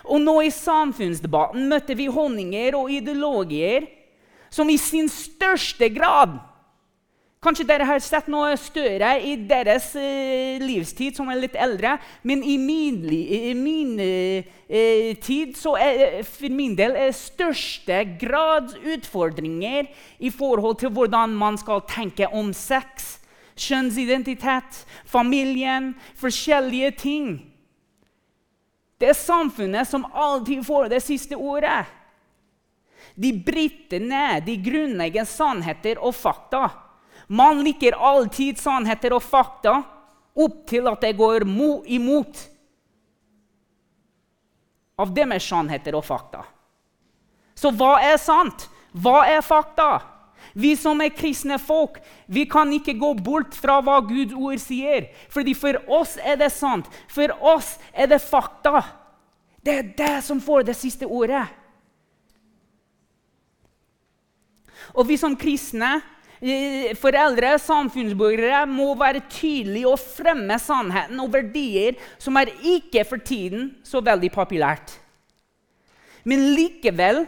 Og 0.08 0.20
nå 0.20 0.38
i 0.44 0.52
samfunnsdebatten 0.52 1.68
møter 1.68 1.96
vi 1.96 2.10
holdninger 2.12 2.76
og 2.76 2.92
ideologier 2.92 3.86
som 4.52 4.68
i 4.70 4.76
sin 4.80 5.08
største 5.12 5.88
grad 5.92 6.36
Kanskje 7.44 7.66
dere 7.68 7.84
har 7.84 8.00
sett 8.00 8.28
noe 8.32 8.54
større 8.56 9.10
i 9.20 9.34
deres 9.36 9.90
eh, 10.00 10.56
livstid, 10.64 11.12
som 11.12 11.28
er 11.28 11.42
litt 11.42 11.56
eldre. 11.60 11.98
Men 12.24 12.40
i 12.40 12.54
min, 12.56 13.02
i 13.12 13.52
min 13.52 13.98
eh, 14.00 15.10
tid 15.20 15.52
så 15.60 15.74
er 15.76 16.22
for 16.24 16.48
min 16.48 16.72
del 16.78 16.96
er 16.96 17.10
største 17.12 17.98
grads 18.20 18.78
utfordringer 18.80 19.90
i 20.24 20.30
forhold 20.32 20.78
til 20.80 20.94
hvordan 20.96 21.34
man 21.36 21.58
skal 21.60 21.82
tenke 21.90 22.30
om 22.32 22.48
sex, 22.56 23.18
kjønnsidentitet, 23.60 24.80
familien, 25.04 25.92
forskjellige 26.16 26.94
ting. 27.02 27.26
Det 28.96 29.10
er 29.12 29.18
samfunnet 29.20 29.90
som 29.90 30.06
alltid 30.16 30.64
får 30.64 30.88
det 30.94 31.02
siste 31.04 31.36
ordet. 31.36 31.82
De 33.20 33.34
bryter 33.36 34.00
ned 34.00 34.48
de 34.48 34.56
grunnleggende 34.64 35.28
sannheter 35.28 36.00
og 36.00 36.16
fakta. 36.16 36.64
Man 37.26 37.62
liker 37.64 37.96
alltid 37.96 38.58
sannheter 38.60 39.14
og 39.16 39.22
fakta 39.24 39.78
opp 40.34 40.64
til 40.68 40.88
at 40.90 41.00
det 41.04 41.14
går 41.16 41.46
imot 41.86 42.42
av 44.98 45.14
det 45.14 45.26
med 45.26 45.42
sannheter 45.42 45.96
og 45.96 46.04
fakta. 46.06 46.44
Så 47.54 47.70
hva 47.74 47.96
er 48.02 48.18
sant? 48.20 48.68
Hva 48.94 49.24
er 49.26 49.42
fakta? 49.42 50.02
Vi 50.54 50.74
som 50.78 51.00
er 51.02 51.14
kristne 51.14 51.56
folk, 51.58 51.96
vi 52.26 52.44
kan 52.46 52.70
ikke 52.74 52.94
gå 52.98 53.14
bort 53.24 53.56
fra 53.58 53.80
hva 53.82 53.96
Guds 54.06 54.34
ord 54.36 54.60
sier. 54.62 55.08
Fordi 55.32 55.54
for 55.58 55.80
oss 55.90 56.18
er 56.22 56.38
det 56.38 56.52
sant. 56.54 56.86
For 57.10 57.32
oss 57.40 57.74
er 57.90 58.10
det 58.12 58.20
fakta. 58.22 58.84
Det 59.64 59.74
er 59.74 59.92
det 59.96 60.16
som 60.26 60.42
får 60.44 60.68
det 60.68 60.76
siste 60.78 61.08
ordet. 61.08 61.46
Og 64.94 65.08
vi 65.08 65.16
som 65.18 65.34
kristne 65.38 65.96
Foreldre, 66.98 67.54
samfunnsborgere, 67.62 68.64
må 68.66 68.90
være 68.98 69.22
tydelige 69.30 69.88
og 69.88 70.00
fremme 70.02 70.58
sannheten 70.60 71.20
og 71.22 71.30
verdier 71.32 71.96
som 72.18 72.36
er 72.40 72.50
ikke 72.60 73.04
for 73.08 73.22
tiden 73.22 73.70
så 73.86 74.02
veldig 74.04 74.32
populært. 74.34 74.98
Men 76.24 76.42
likevel 76.56 77.24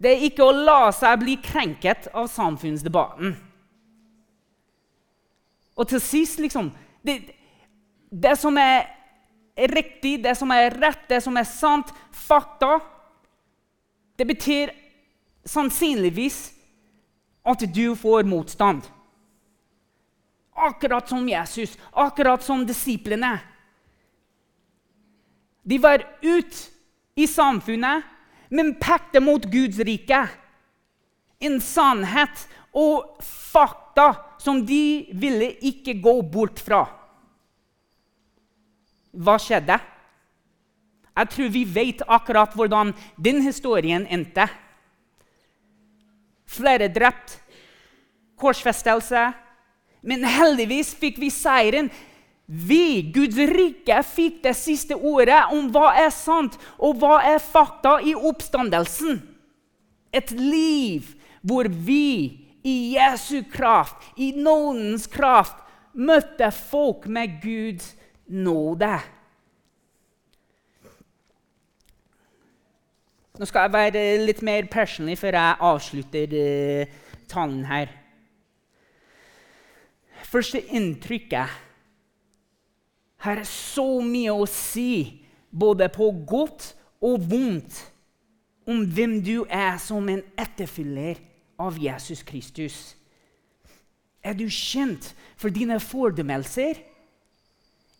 det 0.00 0.14
er 0.14 0.24
ikke 0.30 0.46
å 0.46 0.54
la 0.54 0.88
seg 0.96 1.18
bli 1.20 1.36
krenket 1.44 2.08
av 2.16 2.30
samfunnsdebatten. 2.32 3.34
Og 5.76 5.88
til 5.88 6.00
sist, 6.00 6.40
liksom 6.40 6.70
det, 7.04 7.18
det 8.08 8.32
som 8.40 8.56
er 8.60 8.88
riktig, 9.70 10.18
det 10.24 10.32
som 10.38 10.50
er 10.54 10.72
rett, 10.72 11.04
det 11.08 11.20
som 11.24 11.36
er 11.36 11.48
sant, 11.48 11.92
fakta 12.12 12.78
Det 14.18 14.26
betyr 14.28 14.68
sannsynligvis 15.48 16.59
at 17.44 17.64
du 17.74 17.96
får 17.96 18.26
motstand. 18.28 18.82
Akkurat 20.54 21.08
som 21.08 21.28
Jesus, 21.28 21.78
akkurat 21.92 22.42
som 22.42 22.66
disiplene. 22.66 23.38
De 25.62 25.78
var 25.78 26.04
ute 26.20 26.68
i 27.14 27.26
samfunnet, 27.26 28.02
men 28.48 28.74
pekte 28.80 29.20
mot 29.20 29.44
Guds 29.44 29.78
rike. 29.78 30.24
En 31.40 31.60
sannhet 31.60 32.48
og 32.76 33.20
fakta 33.24 34.12
som 34.40 34.64
de 34.66 35.10
ville 35.12 35.52
ikke 35.64 35.94
gå 36.02 36.16
bort 36.22 36.60
fra. 36.60 36.84
Hva 39.10 39.36
skjedde? 39.42 39.78
Jeg 41.20 41.30
tror 41.34 41.52
vi 41.52 41.62
vet 41.66 42.02
akkurat 42.06 42.54
hvordan 42.56 42.92
den 43.18 43.42
historien 43.44 44.06
endte. 44.08 44.46
Flere 46.50 46.90
drept. 46.90 47.38
Korsfestelse. 48.40 49.30
Men 50.02 50.24
heldigvis 50.24 50.94
fikk 50.98 51.20
vi 51.20 51.30
seieren. 51.32 51.90
Vi, 52.50 53.12
Guds 53.14 53.36
rike, 53.36 54.00
fikk 54.02 54.40
det 54.42 54.56
siste 54.58 54.96
ordet 54.96 55.38
om 55.54 55.68
hva 55.70 55.92
er 56.02 56.10
sant 56.10 56.56
og 56.82 56.98
hva 56.98 57.20
er 57.22 57.38
fakta 57.38 58.00
i 58.02 58.16
oppstandelsen. 58.16 59.20
Et 60.10 60.32
liv 60.34 61.12
hvor 61.46 61.70
vi 61.70 62.50
i 62.66 62.96
Jesu 62.96 63.44
kraft, 63.52 64.02
i 64.18 64.32
nådens 64.34 65.06
kraft, 65.06 65.56
møtte 65.94 66.50
folk 66.50 67.06
med 67.06 67.38
Guds 67.44 67.94
nåde. 68.26 68.98
Nå 73.40 73.46
skal 73.48 73.64
jeg 73.64 73.72
være 73.72 74.00
litt 74.20 74.42
mer 74.44 74.66
personlig 74.68 75.14
før 75.16 75.38
jeg 75.38 75.60
avslutter 75.64 76.32
uh, 76.36 76.96
talen 77.24 77.62
her. 77.64 77.88
Første 80.28 80.60
inntrykket 80.76 81.54
Her 83.24 83.40
er 83.40 83.48
så 83.48 83.86
mye 84.04 84.34
å 84.36 84.44
si, 84.48 85.24
både 85.48 85.88
på 85.92 86.10
godt 86.28 86.66
og 87.04 87.24
vondt, 87.32 87.80
om 88.68 88.84
hvem 88.84 89.16
du 89.24 89.46
er 89.48 89.80
som 89.80 90.08
en 90.12 90.20
etterfølger 90.40 91.20
av 91.60 91.80
Jesus 91.80 92.20
Kristus? 92.24 92.76
Er 94.20 94.36
du 94.36 94.46
kjent 94.52 95.14
for 95.40 95.48
dine 95.52 95.80
fordømmelser, 95.80 96.76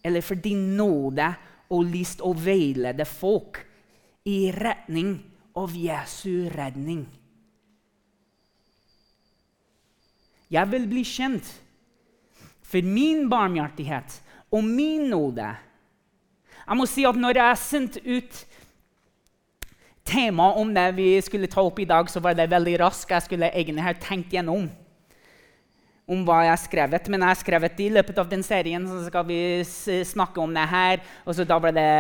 eller 0.05 0.25
for 0.25 0.37
din 0.37 0.77
nåde 0.77 1.33
og 1.73 1.89
lyst 1.97 2.21
å 2.21 2.37
veilede 2.37 3.09
folk 3.09 3.65
i 4.25 4.51
retning 4.53 5.17
av 5.57 5.75
Jesu 5.77 6.51
redning? 6.53 7.07
Jeg 10.51 10.67
vil 10.73 10.87
bli 10.91 11.03
kjent 11.07 11.47
for 12.67 12.83
min 12.87 13.29
barmhjertighet 13.31 14.19
og 14.51 14.67
min 14.67 15.07
nåde. 15.11 15.47
Jeg 16.67 16.79
må 16.79 16.87
si 16.91 17.07
at 17.07 17.19
når 17.19 17.39
jeg 17.39 17.61
sendte 17.63 18.03
ut 18.07 18.43
temaet 20.07 20.59
om 20.59 20.75
det 20.75 20.89
vi 20.99 21.09
skulle 21.23 21.51
ta 21.51 21.63
opp 21.63 21.79
i 21.83 21.87
dag, 21.89 22.11
så 22.11 22.23
var 22.23 22.35
det 22.35 22.51
veldig 22.51 22.77
raskt. 22.83 23.15
Jeg 23.15 23.27
skulle 23.27 23.51
egentlig 23.55 23.87
ha 23.87 23.95
tenkt 23.95 24.35
gjennom 24.35 24.69
om 26.11 26.23
hva 26.27 26.41
jeg 26.43 26.51
har 26.51 26.63
skrevet. 26.65 27.09
Men 27.11 27.23
jeg 27.23 27.31
har 27.31 27.41
skrevet 27.45 27.83
i 27.83 27.89
løpet 27.95 28.19
av 28.19 28.31
den 28.31 28.43
serien 28.47 28.87
så 28.91 29.05
skal 29.07 29.27
vi 29.29 29.41
snakke 30.07 30.43
om 30.43 30.55
det 30.55 30.67
her. 30.71 31.03
Og 31.23 31.39
så 31.39 31.47
da 31.47 31.59
ble 31.63 31.75
det 31.77 31.91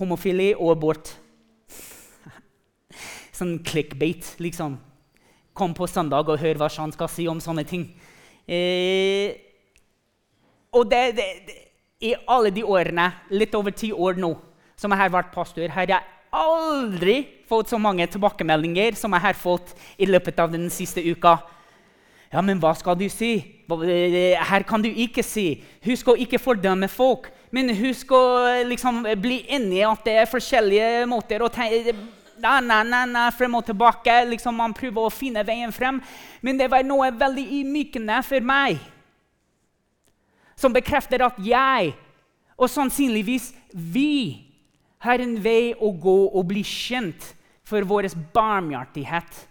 homofili 0.00 0.52
og 0.58 0.74
abort. 0.76 1.14
Sånn 3.34 3.56
clickbait, 3.66 4.36
liksom. 4.42 4.78
Kom 5.54 5.74
på 5.74 5.88
søndag 5.90 6.30
og 6.30 6.40
hør 6.40 6.58
hva 6.60 6.70
Shan 6.70 6.94
skal 6.94 7.10
si 7.10 7.26
om 7.30 7.40
sånne 7.42 7.64
ting. 7.66 7.88
Eh, 8.46 9.34
og 10.74 10.88
det, 10.90 11.04
det, 11.18 11.28
det, 11.46 11.56
i 12.04 12.12
alle 12.30 12.50
de 12.54 12.64
årene, 12.66 13.08
litt 13.32 13.54
over 13.56 13.74
ti 13.74 13.92
år 13.94 14.18
nå, 14.20 14.34
som 14.78 14.92
jeg 14.92 15.00
har 15.00 15.12
vært 15.14 15.32
pastor, 15.34 15.70
har 15.70 15.88
jeg 15.88 16.02
aldri 16.34 17.20
fått 17.48 17.70
så 17.70 17.78
mange 17.78 18.06
tilbakemeldinger 18.10 18.98
som 18.98 19.14
jeg 19.14 19.22
har 19.28 19.38
fått 19.38 19.74
i 19.96 20.08
løpet 20.10 20.40
av 20.42 20.50
den 20.54 20.66
siste 20.72 21.02
uka. 21.04 21.38
Ja, 22.34 22.42
men 22.42 22.58
hva 22.58 22.72
skal 22.74 22.98
du 22.98 23.06
si? 23.12 23.36
Eh, 23.70 24.34
her 24.34 24.64
kan 24.66 24.82
du 24.82 24.88
ikke 24.90 25.22
si. 25.22 25.62
Husk 25.86 26.10
å 26.10 26.18
ikke 26.18 26.42
fordømme 26.42 26.88
folk. 26.90 27.30
Men 27.54 27.70
husk 27.78 28.10
å 28.10 28.24
liksom, 28.66 29.04
bli 29.22 29.44
enig 29.54 29.78
i 29.78 29.86
at 29.86 30.02
det 30.06 30.18
er 30.18 30.30
forskjellige 30.30 31.04
måter 31.06 31.44
å 31.44 31.52
tenke 31.54 31.94
nei, 32.40 32.60
na, 32.66 32.82
na, 32.86 33.04
na, 33.06 33.24
frem 33.34 33.54
og 33.58 33.66
tilbake. 33.66 34.14
Liksom, 34.30 34.56
man 34.56 34.74
prøver 34.76 35.06
å 35.06 35.12
finne 35.12 35.44
veien 35.46 35.72
frem. 35.74 36.00
Men 36.44 36.58
det 36.60 36.70
var 36.72 36.86
noe 36.86 37.10
veldig 37.14 37.44
ydmykende 37.60 38.20
for 38.26 38.44
meg. 38.44 38.80
Som 40.58 40.74
bekrefter 40.74 41.24
at 41.26 41.38
jeg, 41.42 41.94
og 42.54 42.70
sannsynligvis 42.70 43.50
vi, 43.74 44.44
har 45.04 45.20
en 45.20 45.34
vei 45.44 45.74
å 45.76 45.90
gå 46.00 46.18
og 46.30 46.46
bli 46.48 46.62
kjent 46.64 47.34
for 47.66 47.84
vår 47.84 48.08
barmhjertighet 48.32 49.42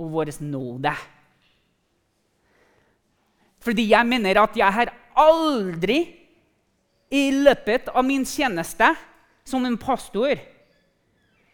og 0.00 0.10
vår 0.12 0.32
nåde. 0.44 0.92
Fordi 3.64 3.88
jeg 3.90 4.08
mener 4.08 4.42
at 4.42 4.56
jeg 4.56 4.74
har 4.74 4.92
aldri 5.18 5.98
i 7.08 7.24
løpet 7.32 7.88
av 7.88 8.04
min 8.04 8.26
tjeneste 8.28 8.92
som 9.48 9.64
en 9.64 9.78
pastor 9.80 10.36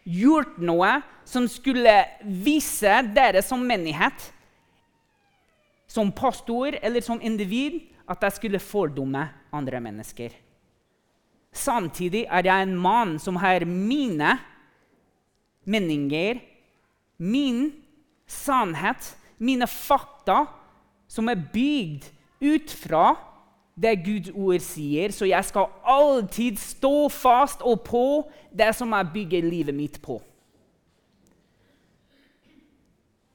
gjort 0.05 0.57
noe 0.61 0.99
som 1.25 1.47
skulle 1.49 1.93
vise 2.21 3.01
dere 3.15 3.41
som 3.43 3.63
menighet, 3.65 4.31
som 5.89 6.11
pastor 6.13 6.77
eller 6.81 7.01
som 7.01 7.21
individ, 7.21 7.81
at 8.05 8.21
jeg 8.21 8.37
skulle 8.37 8.61
fordumme 8.61 9.23
andre 9.55 9.79
mennesker. 9.81 10.29
Samtidig 11.55 12.25
er 12.27 12.45
jeg 12.45 12.65
en 12.65 12.75
mann 12.77 13.15
som 13.21 13.39
har 13.41 13.65
mine 13.65 14.35
meninger, 15.65 16.41
min 17.17 17.71
sannhet, 18.27 19.15
mine 19.39 19.65
fakta, 19.69 20.43
som 21.07 21.29
er 21.31 21.39
bygd 21.53 22.11
ut 22.43 22.69
fra 22.75 23.15
det 23.75 23.97
Guds 24.05 24.31
ord 24.31 24.63
sier, 24.63 25.11
så 25.11 25.27
jeg 25.27 25.45
skal 25.45 25.73
alltid 25.83 26.59
stå 26.59 27.09
fast 27.11 27.63
og 27.65 27.83
på 27.83 28.05
det 28.55 28.71
som 28.77 28.93
jeg 28.95 29.11
bygger 29.13 29.49
livet 29.49 29.75
mitt 29.75 29.99
på. 30.03 30.21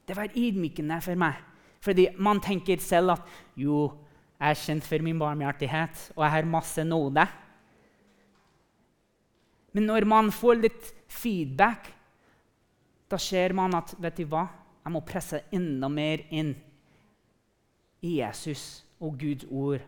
Det 0.08 0.16
var 0.16 0.32
ydmykende 0.34 0.98
for 1.04 1.20
meg, 1.20 1.36
fordi 1.84 2.08
man 2.18 2.40
tenker 2.42 2.80
selv 2.82 3.14
at 3.18 3.36
jo, 3.56 3.90
jeg 4.40 4.56
er 4.56 4.62
kjent 4.62 4.88
for 4.88 5.04
min 5.04 5.20
barmhjertighet, 5.20 6.06
og 6.16 6.24
jeg 6.24 6.34
har 6.34 6.48
masse 6.48 6.84
nåde. 6.84 7.26
Men 9.76 9.86
når 9.86 10.08
man 10.08 10.32
får 10.34 10.64
litt 10.64 10.88
feedback, 11.06 11.92
da 13.10 13.18
ser 13.20 13.52
man 13.54 13.76
at 13.76 13.92
vet 14.00 14.18
du 14.18 14.26
hva? 14.30 14.48
jeg 14.80 14.94
må 14.94 15.02
presse 15.06 15.42
enda 15.52 15.88
mer 15.92 16.22
inn 16.32 16.54
i 18.02 18.16
Jesus 18.18 18.82
og 19.00 19.18
Guds 19.20 19.44
ord 19.50 19.84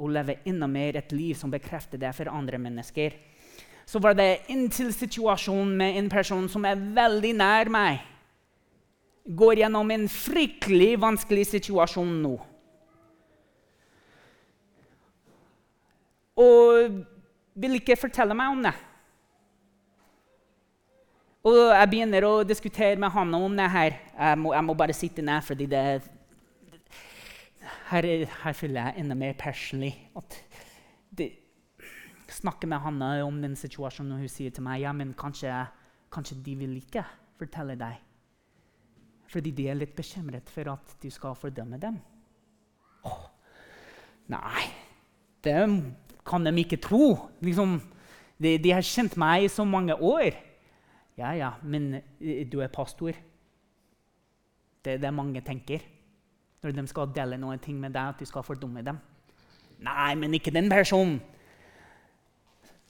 og 0.00 0.12
leve 0.14 0.38
enda 0.48 0.66
mer 0.70 0.96
et 0.98 1.12
liv 1.12 1.36
som 1.36 1.52
bekrefter 1.52 2.00
det 2.00 2.12
for 2.16 2.32
andre 2.32 2.58
mennesker. 2.58 3.14
Så 3.86 4.00
var 4.00 4.16
det 4.16 4.46
inntil 4.52 4.92
situasjonen 4.94 5.76
med 5.76 5.98
en 5.98 6.08
person 6.12 6.48
som 6.48 6.64
er 6.64 6.80
veldig 6.96 7.32
nær 7.36 7.70
meg. 7.72 8.04
Går 9.26 9.60
gjennom 9.62 9.90
en 9.92 10.06
fryktelig 10.08 10.94
vanskelig 11.02 11.48
situasjon 11.52 12.14
nå. 12.22 12.36
Og 16.40 17.02
vil 17.60 17.76
ikke 17.76 17.98
fortelle 18.00 18.36
meg 18.38 18.54
om 18.54 18.62
det. 18.64 18.76
Og 21.50 21.58
jeg 21.72 21.88
begynner 21.88 22.24
å 22.28 22.32
diskutere 22.44 23.00
med 23.00 23.12
han 23.14 23.34
om 23.36 23.54
det 23.56 23.68
her. 23.72 23.94
Jeg 24.12 24.40
må, 24.40 24.52
jeg 24.52 24.64
må 24.66 24.76
bare 24.76 24.96
sitte 24.96 25.24
ned, 25.24 25.40
fordi 25.44 25.66
det, 25.72 25.84
her, 27.90 28.06
her 28.44 28.54
føler 28.54 28.80
jeg 28.80 29.02
enda 29.02 29.16
mer 29.18 29.34
personlig 29.38 29.94
at 30.16 30.36
det, 31.18 31.30
snakker 32.30 32.70
med 32.70 32.78
Hanna 32.84 33.08
om 33.26 33.40
den 33.42 33.56
situasjonen, 33.58 34.12
og 34.14 34.22
hun 34.22 34.30
sier 34.30 34.54
til 34.54 34.62
meg 34.62 34.84
ja, 34.84 34.92
men 34.94 35.16
kanskje, 35.18 35.50
kanskje 36.14 36.38
de 36.46 36.54
vil 36.60 36.76
ikke 36.78 37.02
fortelle 37.40 37.74
deg. 37.80 37.98
Fordi 39.30 39.50
de 39.54 39.66
er 39.70 39.78
litt 39.78 39.96
bekymret 39.98 40.50
for 40.50 40.70
at 40.70 40.94
du 41.02 41.08
skal 41.10 41.34
fordømme 41.38 41.78
dem. 41.82 41.98
«Å, 43.06 43.16
nei, 44.30 44.64
det 45.42 45.56
kan 46.26 46.46
de 46.46 46.54
ikke 46.62 46.78
tro. 46.82 47.16
Liksom, 47.42 47.78
de, 48.38 48.56
de, 48.62 48.74
har 48.74 48.86
kjent 48.86 49.16
meg 49.18 49.46
i 49.46 49.50
så 49.50 49.66
mange 49.66 49.96
år. 49.96 50.36
Ja, 51.18 51.32
ja, 51.34 51.54
men 51.62 51.96
eh, 51.98 52.44
du 52.46 52.60
er 52.62 52.70
pastor. 52.70 53.16
Det 54.80 54.94
er 54.94 55.02
det 55.02 55.12
mange 55.14 55.42
tenker 55.44 55.82
når 56.60 56.76
de 56.76 56.86
skal 56.90 57.12
dele 57.14 57.38
noe 57.40 57.56
med 57.56 57.92
deg, 57.92 58.14
at 58.14 58.18
du 58.20 58.28
skal 58.28 58.44
fordumme 58.44 58.82
dem. 58.84 58.98
Nei, 59.80 60.14
men 60.14 60.34
ikke 60.36 60.52
den 60.52 60.68
personen. 60.68 61.20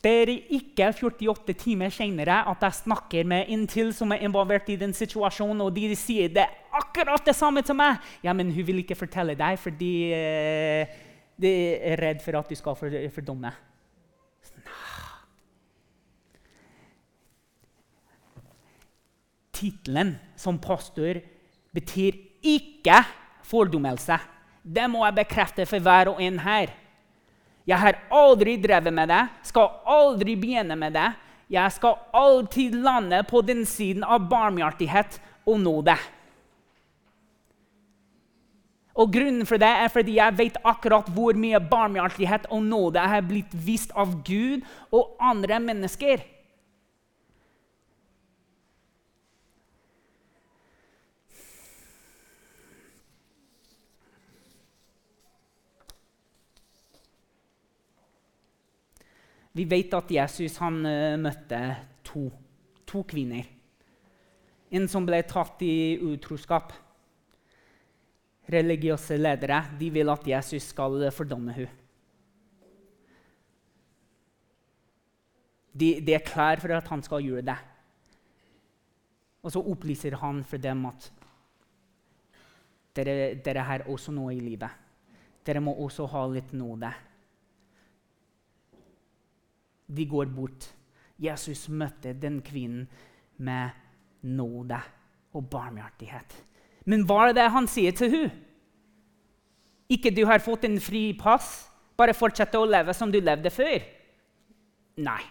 Det 0.01 0.11
er 0.23 0.31
ikke 0.57 0.87
48 0.97 1.55
timer 1.61 1.93
senere 1.93 2.39
at 2.49 2.63
jeg 2.65 2.79
snakker 2.79 3.27
med 3.29 3.51
inntil 3.53 3.93
som 3.93 4.15
er 4.15 4.25
involvert 4.25 4.71
i 4.73 4.79
den 4.81 4.95
situasjonen, 4.97 5.61
og 5.61 5.75
de 5.77 5.93
sier 5.95 6.33
det 6.33 6.47
akkurat 6.73 7.21
det 7.27 7.37
samme 7.37 7.61
til 7.63 7.77
meg. 7.77 8.01
Ja, 8.25 8.33
men 8.33 8.49
hun 8.55 8.67
vil 8.67 8.81
ikke 8.81 8.97
fortelle 8.97 9.37
deg 9.37 9.59
fordi 9.61 9.93
uh, 10.17 10.95
de 11.41 11.53
er 11.93 12.01
redd 12.01 12.25
for 12.25 12.41
at 12.41 12.49
du 12.49 12.57
skal 12.57 12.79
fordumme. 13.13 13.53
Tittelen 19.61 20.15
som 20.41 20.57
pastor 20.57 21.21
betyr 21.77 22.17
ikke 22.41 23.03
fordummelse. 23.51 24.19
Det 24.63 24.87
må 24.91 25.03
jeg 25.07 25.19
bekrefte 25.23 25.67
for 25.69 25.83
hver 25.83 26.13
og 26.13 26.23
en 26.23 26.39
her. 26.45 26.73
Jeg 27.69 27.79
har 27.79 27.99
aldri 28.11 28.57
drevet 28.61 28.95
med 28.95 29.11
det, 29.13 29.25
skal 29.47 29.75
aldri 29.87 30.37
begynne 30.39 30.77
med 30.79 30.97
det. 30.97 31.11
Jeg 31.51 31.75
skal 31.75 31.99
alltid 32.15 32.77
lande 32.79 33.23
på 33.27 33.43
den 33.43 33.65
siden 33.67 34.07
av 34.07 34.29
barmhjertighet 34.31 35.19
og 35.51 35.61
nåde. 35.61 35.97
Og 39.01 39.13
Grunnen 39.15 39.47
for 39.49 39.61
det 39.61 39.71
er 39.71 39.91
fordi 39.93 40.19
jeg 40.19 40.37
vet 40.39 40.59
akkurat 40.67 41.09
hvor 41.15 41.37
mye 41.39 41.61
barmhjertighet 41.63 42.49
og 42.53 42.63
nåde 42.67 43.03
har 43.13 43.25
blitt 43.27 43.53
vist 43.55 43.95
av 43.99 44.13
Gud 44.27 44.67
og 44.95 45.17
andre 45.23 45.61
mennesker. 45.63 46.23
Vi 59.61 59.67
vet 59.69 59.93
at 59.93 60.09
Jesus 60.15 60.55
han, 60.63 60.79
uh, 60.89 61.19
møtte 61.21 61.59
to, 62.07 62.23
to, 62.89 63.03
kvinner. 63.05 63.45
En 64.73 64.87
som 64.89 65.05
ble 65.05 65.19
tatt 65.29 65.61
i 65.67 65.99
utroskap. 66.01 66.73
Religiøse 68.51 69.19
ledere 69.21 69.59
de 69.77 69.91
vil 69.93 70.09
at 70.09 70.25
Jesus 70.31 70.71
skal 70.73 71.05
fordømme 71.13 71.59
henne. 71.59 71.77
De, 75.71 75.91
de, 76.01 76.15
er 76.17 76.25
klar 76.25 76.59
for 76.59 76.73
at 76.75 76.89
han 76.91 77.05
skal 77.05 77.23
gjøre 77.23 77.45
det. 77.47 77.59
Og 79.45 79.53
så 79.53 79.61
opplyser 79.61 80.17
han 80.25 80.41
for 80.45 80.61
dem 80.61 80.83
at 80.89 81.11
dere, 82.97 83.37
dere 83.45 83.69
har 83.69 83.87
også 83.93 84.17
noe 84.17 84.33
i 84.35 84.41
livet. 84.43 84.73
Dere 85.47 85.63
må 85.63 85.77
også 85.85 86.09
ha 86.11 86.25
litt 86.33 86.51
nåde. 86.57 86.91
De 89.91 90.07
går 90.07 90.31
bort. 90.35 90.69
Jesus 91.21 91.67
møtte 91.69 92.15
den 92.17 92.41
kvinnen 92.45 92.87
med 93.43 93.75
nåde 94.23 94.79
og 95.37 95.49
barmhjertighet. 95.51 96.37
Men 96.89 97.05
hva 97.09 97.29
er 97.29 97.37
det 97.37 97.51
han 97.53 97.69
sier 97.71 97.95
til 97.97 98.15
henne? 98.15 98.47
Ikke 99.91 100.13
du 100.15 100.23
har 100.29 100.39
fått 100.39 100.69
en 100.69 100.79
fri 100.79 101.11
pass, 101.19 101.67
bare 101.99 102.15
fortsette 102.15 102.59
å 102.59 102.69
leve 102.69 102.95
som 102.95 103.11
du 103.11 103.19
levde 103.19 103.51
før. 103.51 103.83
Nei. 105.03 105.23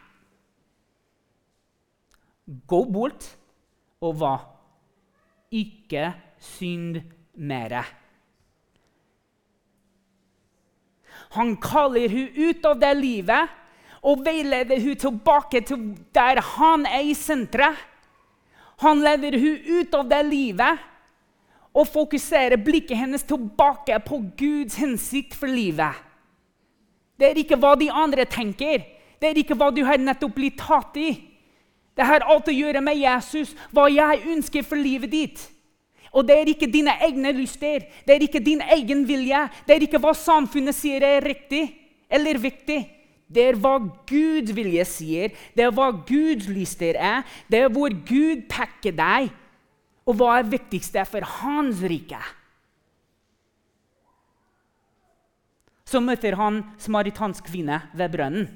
Gå 2.67 2.81
bort 2.91 3.23
og 4.03 4.17
hva? 4.19 4.33
Ikke 5.55 6.11
synd 6.43 6.99
mere. 7.39 7.85
Han 11.37 11.55
kaller 11.61 12.11
hun 12.11 12.35
ut 12.49 12.67
av 12.67 12.79
det 12.81 12.91
livet 12.97 13.55
og 14.03 14.23
veileder 14.25 14.79
hun 14.83 14.99
tilbake 14.99 15.61
til 15.67 15.89
der 16.15 16.41
han 16.55 16.85
er 16.87 17.07
i 17.09 17.15
senteret. 17.17 17.77
Han 18.79 19.01
leder 19.03 19.35
hun 19.39 19.79
ut 19.79 19.95
av 19.95 20.05
det 20.07 20.21
livet 20.29 20.85
og 21.75 21.87
fokuserer 21.87 22.59
blikket 22.63 22.97
hennes 22.97 23.25
tilbake 23.27 23.97
på 24.05 24.21
Guds 24.39 24.77
hensikt 24.79 25.35
for 25.35 25.51
livet. 25.51 25.93
Det 27.19 27.27
er 27.27 27.41
ikke 27.41 27.59
hva 27.59 27.73
de 27.75 27.89
andre 27.91 28.23
tenker. 28.25 28.85
Det 29.19 29.27
er 29.27 29.41
ikke 29.41 29.57
hva 29.59 29.67
du 29.75 29.83
har 29.83 29.99
nettopp 29.99 30.37
blitt 30.37 30.61
tatt 30.61 30.95
i. 30.95 31.11
Det 31.99 32.07
har 32.07 32.23
alt 32.23 32.47
å 32.47 32.55
gjøre 32.55 32.79
med 32.79 32.95
Jesus, 32.95 33.51
hva 33.75 33.89
jeg 33.91 34.23
ønsker 34.31 34.63
for 34.63 34.79
livet 34.79 35.11
ditt. 35.11 35.41
Og 36.15 36.23
det 36.25 36.37
er 36.39 36.51
ikke 36.53 36.69
dine 36.71 36.93
egne 37.03 37.33
lyster, 37.35 37.83
det 38.07 38.15
er 38.15 38.23
ikke 38.25 38.41
din 38.41 38.63
egen 38.63 39.03
vilje. 39.05 39.43
Det 39.67 39.75
er 39.75 39.83
ikke 39.85 39.99
hva 40.01 40.15
samfunnet 40.15 40.77
sier 40.77 41.03
er 41.05 41.27
riktig 41.27 41.65
eller 42.09 42.39
viktig. 42.39 42.79
Det 43.29 43.43
er 43.51 43.57
hva 43.61 43.75
Guds 44.09 44.53
vilje 44.57 44.85
sier, 44.89 45.35
det 45.53 45.67
er 45.67 45.73
hva 45.75 45.91
Guds 45.93 46.47
lyster 46.49 46.97
er. 46.97 47.21
Det 47.45 47.61
er 47.61 47.73
hvor 47.73 47.93
Gud 47.93 48.47
peker 48.49 48.95
deg, 48.97 49.29
og 50.09 50.17
hva 50.17 50.39
er 50.39 50.49
viktigst 50.49 50.97
for 51.11 51.25
hans 51.37 51.83
rike. 51.85 52.21
Så 55.89 56.01
møter 56.01 56.37
han 56.37 56.63
samaritansk 56.81 57.45
kvinne 57.49 57.79
ved 57.97 58.11
brønnen. 58.13 58.49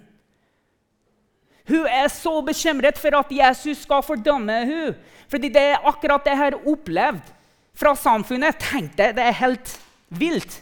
Hun 1.70 1.88
er 1.88 2.10
så 2.12 2.42
bekymret 2.44 2.98
for 3.00 3.16
at 3.16 3.32
Jesus 3.32 3.86
skal 3.86 4.04
fordømme 4.04 4.58
henne. 4.68 4.98
Fordi 5.32 5.50
det 5.50 5.62
er 5.62 5.88
akkurat 5.88 6.26
det 6.26 6.34
jeg 6.34 6.42
har 6.42 6.58
opplevd 6.70 7.30
fra 7.74 7.96
samfunnet. 7.98 8.60
Tenk 8.62 8.98
deg, 9.00 9.16
det 9.16 9.24
er 9.24 9.40
helt 9.40 9.72
vilt. 10.14 10.60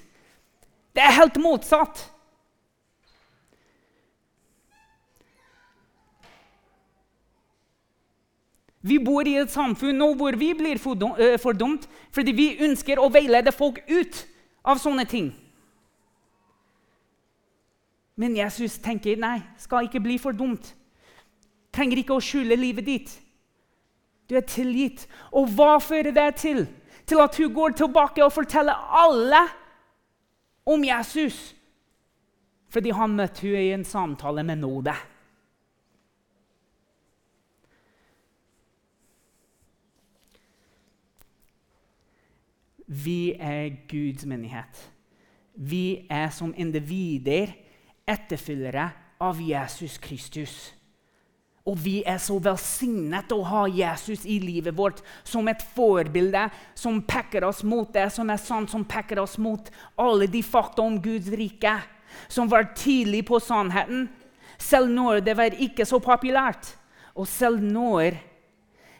Det 0.95 1.03
er 1.03 1.17
helt 1.17 1.39
motsatt. 1.41 2.05
Vi 8.81 8.97
bor 8.97 9.27
i 9.27 9.37
et 9.37 9.51
samfunn 9.53 9.99
nå 10.01 10.13
hvor 10.17 10.35
vi 10.39 10.51
blir 10.57 10.79
fordømt 10.81 11.85
fordi 12.13 12.33
vi 12.33 12.47
ønsker 12.65 12.99
å 12.99 13.11
veilede 13.13 13.53
folk 13.53 13.81
ut 13.89 14.23
av 14.65 14.81
sånne 14.81 15.05
ting. 15.09 15.29
Men 18.17 18.35
Jesus 18.37 18.77
tenker 18.81 19.17
nei, 19.21 19.39
skal 19.57 19.87
ikke 19.87 20.01
bli 20.03 20.17
fordømt. 20.21 20.73
Trenger 21.73 22.01
ikke 22.01 22.17
å 22.17 22.23
skjule 22.23 22.57
livet 22.59 22.85
ditt. 22.85 23.13
Du 24.29 24.35
er 24.37 24.45
tilgitt. 24.47 25.07
Og 25.31 25.49
hva 25.55 25.77
fører 25.81 26.13
det 26.15 26.27
til? 26.41 26.65
Til 27.07 27.21
at 27.23 27.37
hun 27.39 27.53
går 27.53 27.77
tilbake 27.79 28.23
og 28.23 28.33
forteller 28.35 28.77
alle 29.01 29.41
om 30.67 30.83
Jesus. 30.85 31.39
Fordi 32.71 32.93
han 32.95 33.17
møtte 33.17 33.47
henne 33.47 33.63
i 33.63 33.73
en 33.75 33.87
samtale 33.87 34.43
med 34.47 34.61
nåde. 34.61 34.93
Vi 42.91 43.33
er 43.39 43.69
Guds 43.87 44.25
menighet. 44.27 44.91
Vi 45.55 46.07
er 46.11 46.27
som 46.35 46.51
individer 46.59 47.53
etterfølgere 48.09 48.89
av 49.23 49.39
Jesus 49.39 49.95
Kristus. 50.01 50.73
Og 51.63 51.77
vi 51.79 52.01
er 52.03 52.17
så 52.19 52.35
velsignet 52.41 53.31
å 53.31 53.43
ha 53.47 53.61
Jesus 53.69 54.25
i 54.25 54.39
livet 54.43 54.75
vårt 54.75 54.99
som 55.23 55.47
et 55.47 55.63
forbilde 55.75 56.47
som 56.75 56.99
peker 57.05 57.45
oss 57.47 57.61
mot 57.63 57.93
det 57.93 58.09
som 58.11 58.31
er 58.33 58.41
sant, 58.41 58.73
som 58.73 58.83
peker 58.83 59.21
oss 59.21 59.37
mot 59.37 59.69
alle 59.95 60.27
de 60.27 60.41
fakta 60.43 60.83
om 60.83 60.97
Guds 60.99 61.29
rike, 61.31 61.77
som 62.27 62.49
var 62.51 62.73
tidlig 62.75 63.23
på 63.29 63.39
sannheten, 63.39 64.09
selv 64.57 64.91
når 64.91 65.21
det 65.23 65.37
var 65.37 65.55
ikke 65.63 65.87
så 65.87 66.01
populært, 66.03 66.73
og 67.15 67.29
selv 67.29 67.61
når 67.63 68.17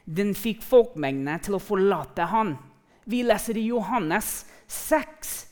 den 0.06 0.36
fikk 0.38 0.62
folkemengdene 0.64 1.42
til 1.44 1.58
å 1.58 1.64
forlate 1.64 2.30
han. 2.30 2.56
Vi 3.06 3.24
leser 3.26 3.58
i 3.58 3.68
Johannes 3.72 4.46
6, 4.68 5.48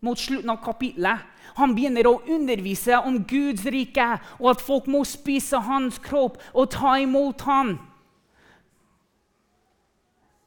mot 0.00 0.18
slutten 0.18 0.50
av 0.50 0.60
kapitlet. 0.64 1.24
Han 1.56 1.72
begynner 1.74 2.06
å 2.06 2.20
undervise 2.28 2.98
om 3.00 3.22
Guds 3.24 3.64
rike, 3.72 4.06
og 4.38 4.50
at 4.52 4.64
folk 4.64 4.88
må 4.92 5.02
spise 5.08 5.60
hans 5.64 5.98
kropp 6.04 6.36
og 6.52 6.70
ta 6.74 6.98
imot 7.00 7.46
han. 7.48 7.76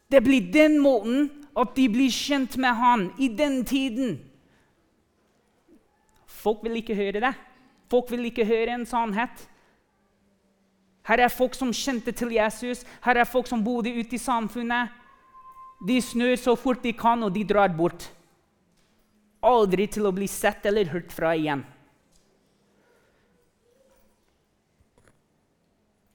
Det 0.10 0.22
blir 0.26 0.52
den 0.54 0.80
måten 0.82 1.30
at 1.58 1.76
de 1.78 1.86
blir 1.92 2.14
kjent 2.14 2.58
med 2.58 2.78
han 2.78 3.10
i 3.18 3.30
den 3.34 3.62
tiden. 3.66 4.18
Folk 6.26 6.64
vil 6.64 6.80
ikke 6.80 6.98
høre 6.98 7.22
det. 7.26 7.34
Folk 7.90 8.12
vil 8.14 8.30
ikke 8.30 8.46
høre 8.46 8.78
en 8.78 8.86
sannhet. 8.86 9.50
Her 11.10 11.26
er 11.26 11.34
folk 11.34 11.56
som 11.58 11.74
kjente 11.74 12.14
til 12.14 12.36
Jesus, 12.36 12.84
her 13.02 13.18
er 13.18 13.26
folk 13.26 13.48
som 13.50 13.64
bodde 13.66 13.90
ute 13.90 14.14
i 14.14 14.22
samfunnet. 14.22 14.94
De 15.80 16.02
snur 16.02 16.36
så 16.36 16.56
fort 16.60 16.84
de 16.84 16.92
kan, 16.94 17.24
og 17.24 17.34
de 17.34 17.46
drar 17.48 17.72
bort. 17.76 18.10
Aldri 19.40 19.88
til 19.88 20.10
å 20.10 20.16
bli 20.16 20.28
sett 20.28 20.66
eller 20.68 20.92
hørt 20.92 21.14
fra 21.16 21.32
igjen. 21.38 21.64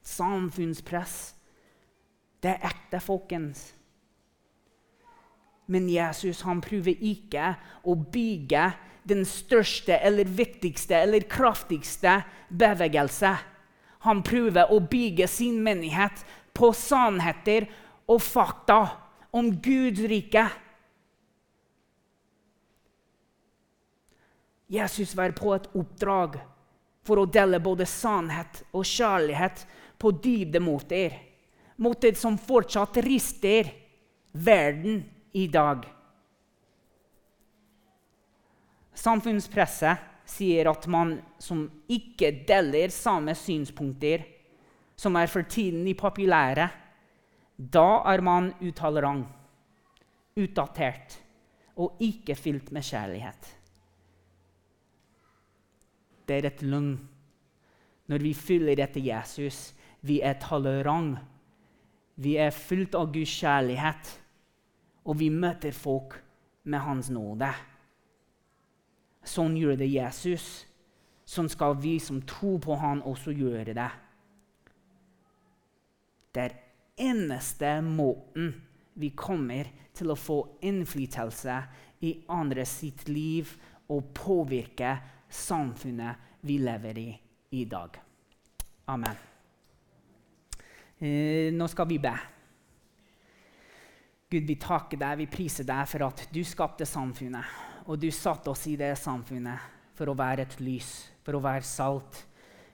Samfunnspress. 0.05 1.17
Det 2.45 2.53
er 2.53 2.67
ekte, 2.69 3.01
folkens. 3.01 3.71
Men 5.73 5.89
Jesus 5.89 6.43
han 6.45 6.61
prøver 6.61 7.01
ikke 7.01 7.55
å 7.89 7.95
bygge 7.97 8.67
den 9.09 9.25
største 9.29 9.97
eller 9.97 10.29
viktigste 10.29 10.99
eller 10.99 11.25
kraftigste 11.29 12.19
bevegelse. 12.53 13.33
Han 14.05 14.21
prøver 14.25 14.69
å 14.69 14.83
bygge 14.85 15.25
sin 15.33 15.62
menighet 15.65 16.21
på 16.53 16.69
sannheter 16.77 17.65
og 18.05 18.21
fakta 18.21 18.83
om 19.35 19.51
Guds 19.61 20.01
rike. 20.01 20.45
Jesus 24.66 25.14
var 25.14 25.32
på 25.35 25.55
et 25.55 25.66
oppdrag 25.74 26.37
for 27.05 27.18
å 27.18 27.26
dele 27.26 27.59
både 27.62 27.87
sannhet 27.91 28.62
og 28.70 28.87
kjærlighet 28.87 29.64
på 29.99 30.12
dybdemåter. 30.22 31.16
Måter 31.82 32.14
som 32.14 32.39
fortsatt 32.39 33.01
rister 33.03 33.72
verden 34.30 35.03
i 35.35 35.49
dag. 35.51 35.82
Samfunnspresset 38.95 40.30
sier 40.30 40.70
at 40.70 40.87
man 40.87 41.16
som 41.43 41.66
ikke 41.91 42.30
deler 42.47 42.95
samme 42.95 43.35
synspunkter 43.35 44.22
som 44.95 45.18
er 45.18 45.26
for 45.26 45.43
tiden 45.51 45.82
i 45.91 45.99
populære, 45.99 46.70
da 47.57 48.03
er 48.11 48.23
man 48.25 48.51
utolerant, 48.63 49.29
utdatert 50.35 51.21
og 51.79 52.01
ikke 52.03 52.35
fylt 52.35 52.73
med 52.75 52.83
kjærlighet. 52.83 53.51
Det 56.27 56.39
er 56.39 56.49
et 56.49 56.63
løgn. 56.63 56.97
Når 58.07 58.19
vi 58.21 58.35
fyller 58.35 58.81
etter 58.83 59.01
Jesus, 59.01 59.75
vi 60.03 60.21
er 60.21 60.37
tolerant. 60.41 61.19
Vi 62.17 62.37
er 62.37 62.51
fylt 62.55 62.95
av 62.95 63.09
Guds 63.13 63.33
kjærlighet, 63.41 64.11
og 65.05 65.19
vi 65.19 65.31
møter 65.35 65.73
folk 65.75 66.15
med 66.65 66.79
Hans 66.85 67.09
nåde. 67.11 67.49
Sånn 69.25 69.57
gjør 69.59 69.79
det 69.81 69.89
Jesus. 69.91 70.67
Sånn 71.25 71.49
skal 71.51 71.75
vi 71.81 71.97
som 71.99 72.21
tror 72.29 72.61
på 72.63 72.77
Han, 72.79 73.03
også 73.03 73.35
gjøre 73.35 73.75
det. 73.75 73.91
Det 76.35 76.45
er 76.45 76.57
eneste 76.97 77.80
måten 77.82 78.53
vi 78.95 79.11
kommer 79.16 79.70
til 79.95 80.12
å 80.12 80.18
få 80.18 80.38
innflytelse 80.66 81.57
i 82.07 82.12
andre 82.34 82.64
sitt 82.68 83.09
liv 83.09 83.51
og 83.90 84.12
påvirke 84.14 84.97
samfunnet 85.30 86.40
vi 86.47 86.59
lever 86.62 86.99
i 87.01 87.11
i 87.55 87.64
dag. 87.70 87.97
Amen. 88.90 89.16
Eh, 90.99 91.53
nå 91.55 91.68
skal 91.70 91.86
vi 91.86 91.99
be. 92.03 92.14
Gud, 94.30 94.47
vi 94.49 94.57
takker 94.59 94.99
deg, 94.99 95.20
vi 95.20 95.28
priser 95.30 95.66
deg 95.68 95.86
for 95.86 96.09
at 96.09 96.24
du 96.34 96.40
skapte 96.42 96.86
samfunnet. 96.88 97.62
Og 97.86 98.01
du 98.01 98.09
satte 98.11 98.51
oss 98.51 98.64
i 98.66 98.74
det 98.80 98.95
samfunnet 98.99 99.95
for 99.95 100.11
å 100.11 100.16
være 100.18 100.49
et 100.49 100.57
lys, 100.64 100.90
for 101.22 101.38
å 101.38 101.45
være 101.45 101.66
salt, 101.68 102.24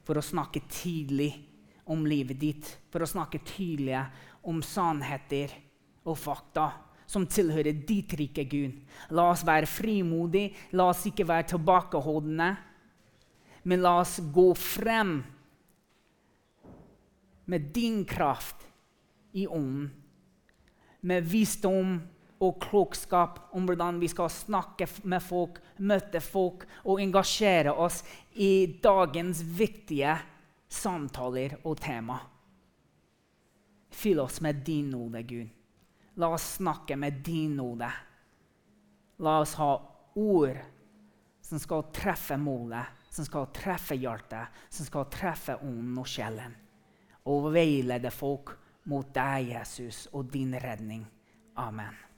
for 0.07 0.17
å 0.17 0.25
snakke 0.25 0.63
tidlig 0.71 1.35
om 1.91 2.07
livet 2.07 2.39
ditt, 2.41 2.69
for 2.91 3.03
å 3.03 3.09
snakke 3.09 3.43
tydelig 3.47 4.05
om 4.47 4.63
sannheter 4.65 5.53
og 6.07 6.17
fakta 6.19 6.71
som 7.11 7.27
tilhører 7.27 7.75
ditt 7.87 8.15
rike, 8.15 8.45
Gud. 8.47 8.77
La 9.11 9.27
oss 9.33 9.43
være 9.47 9.67
frimodige, 9.67 10.55
la 10.79 10.91
oss 10.93 11.03
ikke 11.11 11.27
være 11.27 11.49
tilbakeholdne, 11.57 12.51
men 13.67 13.83
la 13.83 13.97
oss 14.05 14.21
gå 14.33 14.47
frem 14.55 15.19
med 17.51 17.73
din 17.75 18.05
kraft 18.07 18.63
i 19.35 19.49
ånden, 19.51 19.91
med 21.01 21.27
visdom 21.27 21.97
og 22.41 22.59
klokskap 22.63 23.41
om 23.57 23.67
hvordan 23.69 23.99
vi 24.01 24.09
skal 24.13 24.31
snakke 24.33 24.87
med 25.09 25.25
folk, 25.25 25.59
møte 25.83 26.23
folk 26.25 26.67
og 26.85 27.01
engasjere 27.03 27.73
oss 27.75 28.03
i 28.37 28.79
dagens 28.85 29.43
viktige 29.43 30.15
samtaler 30.71 31.59
og 31.67 31.81
tema. 31.83 32.19
Fyll 33.91 34.21
oss 34.23 34.41
med 34.41 34.63
din 34.67 34.91
nåde, 34.91 35.23
Gud. 35.23 35.49
La 36.15 36.29
oss 36.35 36.55
snakke 36.59 36.97
med 36.97 37.23
din 37.27 37.57
nåde. 37.57 37.91
La 39.19 39.41
oss 39.41 39.55
ha 39.55 39.71
ord 40.15 40.59
som 41.41 41.59
skal 41.59 41.89
treffe 41.93 42.37
målet, 42.39 42.87
som 43.11 43.27
skal 43.27 43.49
treffe 43.55 43.97
hjertet, 43.99 44.63
som 44.69 44.87
skal 44.87 45.09
treffe 45.11 45.57
ånden 45.59 45.99
og 45.99 46.09
sjelen. 46.09 46.55
Og 47.27 47.51
veilede 47.55 48.13
folk 48.15 48.55
mot 48.91 49.11
deg, 49.15 49.51
Jesus, 49.55 50.07
og 50.13 50.31
din 50.33 50.55
redning. 50.55 51.03
Amen. 51.59 52.10